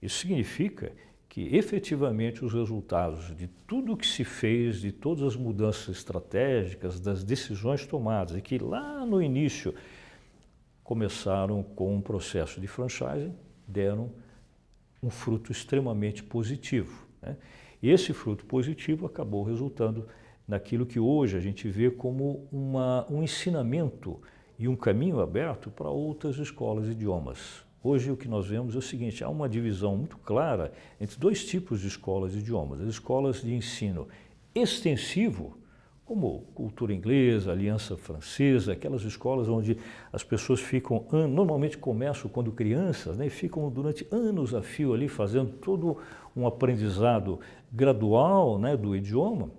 Isso 0.00 0.18
significa 0.18 0.92
que 1.28 1.54
efetivamente 1.54 2.44
os 2.44 2.54
resultados 2.54 3.36
de 3.36 3.48
tudo 3.66 3.92
o 3.92 3.96
que 3.96 4.06
se 4.06 4.24
fez, 4.24 4.80
de 4.80 4.92
todas 4.92 5.24
as 5.24 5.36
mudanças 5.36 5.96
estratégicas, 5.96 7.00
das 7.00 7.24
decisões 7.24 7.84
tomadas, 7.84 8.36
e 8.36 8.40
que 8.40 8.58
lá 8.58 9.04
no 9.04 9.20
início 9.20 9.74
começaram 10.84 11.62
com 11.62 11.94
um 11.94 12.00
processo 12.00 12.60
de 12.60 12.68
franchising, 12.68 13.34
deram 13.66 14.12
um 15.02 15.10
fruto 15.10 15.50
extremamente 15.50 16.22
positivo. 16.22 17.06
Né? 17.20 17.36
E 17.82 17.90
esse 17.90 18.12
fruto 18.12 18.44
positivo 18.46 19.06
acabou 19.06 19.42
resultando 19.44 20.06
naquilo 20.46 20.86
que 20.86 20.98
hoje 20.98 21.36
a 21.36 21.40
gente 21.40 21.68
vê 21.68 21.90
como 21.90 22.46
uma, 22.52 23.06
um 23.10 23.22
ensinamento 23.22 24.20
e 24.58 24.68
um 24.68 24.76
caminho 24.76 25.20
aberto 25.20 25.70
para 25.70 25.90
outras 25.90 26.38
escolas 26.38 26.86
de 26.86 26.92
idiomas 26.92 27.66
Hoje 27.88 28.10
o 28.10 28.16
que 28.16 28.26
nós 28.26 28.48
vemos 28.48 28.74
é 28.74 28.78
o 28.78 28.82
seguinte, 28.82 29.22
há 29.22 29.28
uma 29.28 29.48
divisão 29.48 29.96
muito 29.96 30.18
clara 30.18 30.72
entre 31.00 31.20
dois 31.20 31.44
tipos 31.44 31.80
de 31.80 31.86
escolas 31.86 32.32
de 32.32 32.40
idiomas. 32.40 32.80
As 32.80 32.88
escolas 32.88 33.42
de 33.42 33.54
ensino 33.54 34.08
extensivo, 34.52 35.56
como 36.04 36.40
cultura 36.52 36.92
inglesa, 36.92 37.52
aliança 37.52 37.96
francesa, 37.96 38.72
aquelas 38.72 39.02
escolas 39.02 39.48
onde 39.48 39.78
as 40.12 40.24
pessoas 40.24 40.58
ficam, 40.58 41.06
normalmente 41.30 41.78
começam 41.78 42.28
quando 42.28 42.50
crianças, 42.50 43.16
né, 43.16 43.28
ficam 43.28 43.70
durante 43.70 44.04
anos 44.10 44.52
a 44.52 44.62
fio 44.62 44.92
ali 44.92 45.06
fazendo 45.06 45.52
todo 45.52 45.98
um 46.36 46.46
aprendizado 46.46 47.40
gradual 47.72 48.58
né, 48.58 48.76
do 48.76 48.94
idioma, 48.94 49.50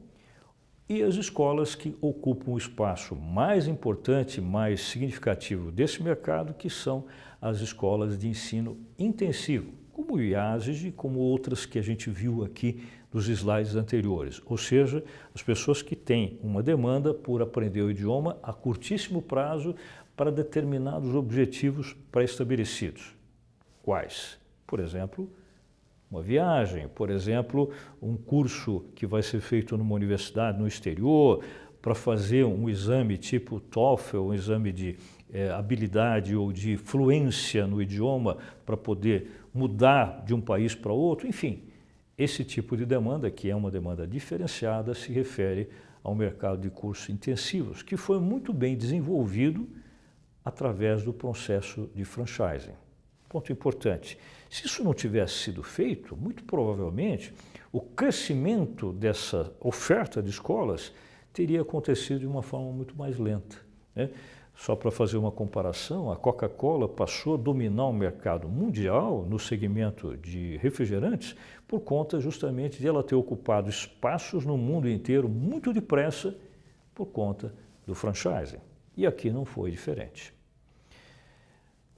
e 0.90 1.04
as 1.04 1.16
escolas 1.16 1.76
que 1.76 1.98
ocupam 2.00 2.52
o 2.52 2.58
espaço 2.58 3.14
mais 3.14 3.68
importante, 3.68 4.40
mais 4.40 4.82
significativo 4.82 5.70
desse 5.70 6.02
mercado, 6.02 6.54
que 6.54 6.70
são 6.70 7.06
as 7.42 7.60
escolas 7.60 8.18
de 8.18 8.30
ensino 8.30 8.78
intensivo, 8.98 9.74
como 9.92 10.16
o 10.16 10.22
IASEG, 10.22 10.94
como 10.94 11.20
outras 11.20 11.66
que 11.66 11.78
a 11.78 11.82
gente 11.82 12.10
viu 12.10 12.44
aqui 12.44 12.88
nos 13.12 13.28
slides 13.28 13.76
anteriores. 13.76 14.42
Ou 14.46 14.58
seja, 14.58 15.04
as 15.36 15.44
pessoas 15.44 15.82
que 15.82 15.96
têm 15.96 16.40
uma 16.42 16.64
demanda 16.64 17.14
por 17.14 17.42
aprender 17.42 17.82
o 17.82 17.92
idioma 17.92 18.38
a 18.42 18.54
curtíssimo 18.54 19.22
prazo 19.22 19.76
para 20.16 20.32
determinados 20.32 21.14
objetivos 21.14 21.96
pré-estabelecidos. 22.12 23.14
Quais? 23.84 24.40
Por 24.66 24.80
exemplo, 24.80 25.30
uma 26.10 26.22
viagem, 26.22 26.88
por 26.88 27.10
exemplo, 27.10 27.72
um 28.02 28.16
curso 28.16 28.86
que 28.96 29.06
vai 29.06 29.22
ser 29.22 29.42
feito 29.42 29.78
numa 29.78 29.94
universidade 29.94 30.58
no 30.58 30.68
exterior 30.68 31.44
para 31.82 31.94
fazer 31.94 32.46
um 32.46 32.70
exame 32.70 33.18
tipo 33.18 33.60
TOEFL, 33.60 34.18
um 34.20 34.34
exame 34.34 34.72
de 34.72 34.98
é, 35.32 35.50
habilidade 35.50 36.36
ou 36.36 36.52
de 36.52 36.78
fluência 36.78 37.68
no 37.68 37.82
idioma 37.82 38.38
para 38.66 38.78
poder 38.78 39.32
mudar 39.54 40.24
de 40.26 40.34
um 40.34 40.42
país 40.42 40.74
para 40.74 40.94
outro, 40.94 41.28
enfim. 41.28 41.64
Esse 42.18 42.44
tipo 42.44 42.76
de 42.76 42.86
demanda, 42.86 43.30
que 43.30 43.50
é 43.50 43.56
uma 43.56 43.70
demanda 43.70 44.08
diferenciada, 44.08 44.94
se 44.94 45.12
refere 45.12 45.70
ao 46.04 46.16
mercado 46.16 46.62
de 46.62 46.70
cursos 46.70 47.10
intensivos, 47.10 47.84
que 47.84 47.98
foi 47.98 48.20
muito 48.20 48.54
bem 48.54 48.76
desenvolvido 48.76 49.68
através 50.44 51.04
do 51.04 51.12
processo 51.12 51.90
de 51.94 52.06
franchising. 52.06 52.87
Ponto 53.38 53.52
importante. 53.52 54.18
Se 54.50 54.66
isso 54.66 54.84
não 54.84 54.96
tivesse 54.96 55.36
sido 55.36 55.62
feito, 55.62 56.18
muito 56.18 56.44
provavelmente 56.44 57.32
o 57.72 57.80
crescimento 57.80 58.92
dessa 58.92 59.54
oferta 59.60 60.24
de 60.24 60.32
escolas 60.32 60.92
teria 61.32 61.62
acontecido 61.62 62.22
de 62.22 62.26
uma 62.26 62.42
forma 62.42 62.72
muito 62.72 62.98
mais 62.98 63.20
lenta. 63.20 63.58
Né? 63.96 64.10
Só 64.56 64.76
para 64.76 64.90
fazer 64.90 65.18
uma 65.18 65.32
comparação, 65.32 66.12
a 66.12 66.16
Coca-Cola 66.16 66.90
passou 66.90 67.36
a 67.36 67.38
dominar 67.38 67.86
o 67.86 67.94
mercado 67.94 68.50
mundial 68.50 69.24
no 69.30 69.38
segmento 69.38 70.18
de 70.18 70.58
refrigerantes 70.58 71.36
por 71.68 71.82
conta 71.82 72.20
justamente 72.20 72.80
de 72.80 72.88
ela 72.88 73.04
ter 73.04 73.14
ocupado 73.14 73.70
espaços 73.70 74.48
no 74.48 74.58
mundo 74.58 74.90
inteiro 74.90 75.30
muito 75.30 75.72
depressa 75.72 76.36
por 76.96 77.06
conta 77.06 77.54
do 77.86 77.94
franchising. 77.94 78.62
E 78.96 79.06
aqui 79.06 79.30
não 79.30 79.46
foi 79.46 79.70
diferente. 79.70 80.36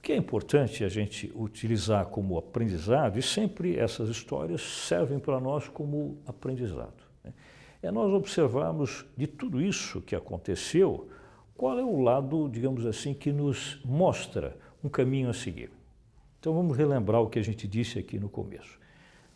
O 0.00 0.02
que 0.02 0.12
é 0.12 0.16
importante 0.16 0.82
a 0.82 0.88
gente 0.88 1.30
utilizar 1.34 2.06
como 2.06 2.38
aprendizado, 2.38 3.18
e 3.18 3.22
sempre 3.22 3.78
essas 3.78 4.08
histórias 4.08 4.62
servem 4.62 5.18
para 5.18 5.38
nós 5.38 5.68
como 5.68 6.16
aprendizado, 6.26 7.04
né? 7.22 7.34
é 7.82 7.90
nós 7.90 8.10
observarmos 8.10 9.04
de 9.14 9.26
tudo 9.26 9.60
isso 9.60 10.00
que 10.00 10.16
aconteceu, 10.16 11.06
qual 11.54 11.78
é 11.78 11.84
o 11.84 12.00
lado, 12.00 12.48
digamos 12.48 12.86
assim, 12.86 13.12
que 13.12 13.30
nos 13.30 13.78
mostra 13.84 14.56
um 14.82 14.88
caminho 14.88 15.28
a 15.28 15.34
seguir. 15.34 15.70
Então 16.40 16.54
vamos 16.54 16.78
relembrar 16.78 17.20
o 17.20 17.28
que 17.28 17.38
a 17.38 17.44
gente 17.44 17.68
disse 17.68 17.98
aqui 17.98 18.18
no 18.18 18.30
começo. 18.30 18.80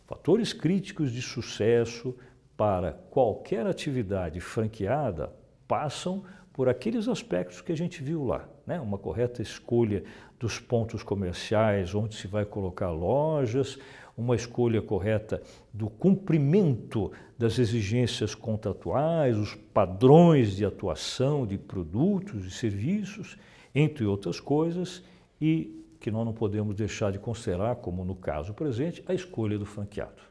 Fatores 0.07 0.51
críticos 0.51 1.11
de 1.11 1.21
sucesso 1.21 2.17
para 2.57 2.93
qualquer 3.11 3.67
atividade 3.67 4.39
franqueada 4.39 5.31
passam 5.67 6.23
por 6.51 6.69
aqueles 6.69 7.07
aspectos 7.07 7.61
que 7.61 7.71
a 7.71 7.77
gente 7.77 8.01
viu 8.01 8.23
lá, 8.23 8.47
né? 8.65 8.79
uma 8.79 8.97
correta 8.97 9.41
escolha 9.41 10.03
dos 10.45 10.59
pontos 10.59 11.01
comerciais 11.01 11.95
onde 11.95 12.13
se 12.13 12.27
vai 12.27 12.45
colocar 12.45 12.91
lojas, 12.91 13.79
uma 14.15 14.35
escolha 14.35 14.79
correta 14.79 15.41
do 15.73 15.89
cumprimento 15.89 17.11
das 17.35 17.57
exigências 17.57 18.35
contratuais, 18.35 19.35
os 19.39 19.55
padrões 19.55 20.55
de 20.55 20.63
atuação 20.63 21.47
de 21.47 21.57
produtos 21.57 22.45
e 22.45 22.51
serviços, 22.51 23.39
entre 23.73 24.05
outras 24.05 24.39
coisas, 24.39 25.03
e 25.41 25.83
que 25.99 26.11
nós 26.11 26.23
não 26.23 26.31
podemos 26.31 26.75
deixar 26.75 27.11
de 27.11 27.17
considerar, 27.17 27.77
como 27.77 28.05
no 28.05 28.15
caso 28.15 28.53
presente, 28.53 29.03
a 29.07 29.15
escolha 29.15 29.57
do 29.57 29.65
franqueado. 29.65 30.21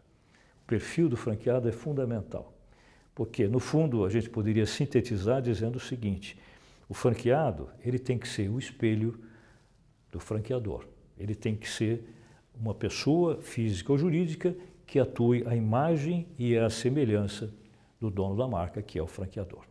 O 0.62 0.66
perfil 0.68 1.08
do 1.08 1.16
franqueado 1.16 1.68
é 1.68 1.72
fundamental. 1.72 2.54
Porque, 3.16 3.48
no 3.48 3.58
fundo, 3.58 4.04
a 4.04 4.08
gente 4.08 4.30
poderia 4.30 4.64
sintetizar 4.64 5.42
dizendo 5.42 5.74
o 5.74 5.80
seguinte, 5.80 6.38
o 6.88 6.94
franqueado 6.94 7.68
ele 7.84 7.98
tem 7.98 8.16
que 8.16 8.28
ser 8.28 8.48
o 8.48 8.60
espelho 8.60 9.18
do 10.14 10.20
franqueador. 10.20 10.86
Ele 11.18 11.34
tem 11.34 11.56
que 11.56 11.68
ser 11.68 12.04
uma 12.54 12.72
pessoa 12.72 13.42
física 13.42 13.90
ou 13.90 13.98
jurídica 13.98 14.56
que 14.86 15.00
atue 15.00 15.42
a 15.44 15.56
imagem 15.56 16.28
e 16.38 16.56
a 16.56 16.70
semelhança 16.70 17.52
do 18.00 18.10
dono 18.10 18.36
da 18.36 18.46
marca, 18.46 18.80
que 18.80 18.96
é 18.96 19.02
o 19.02 19.08
franqueador. 19.08 19.64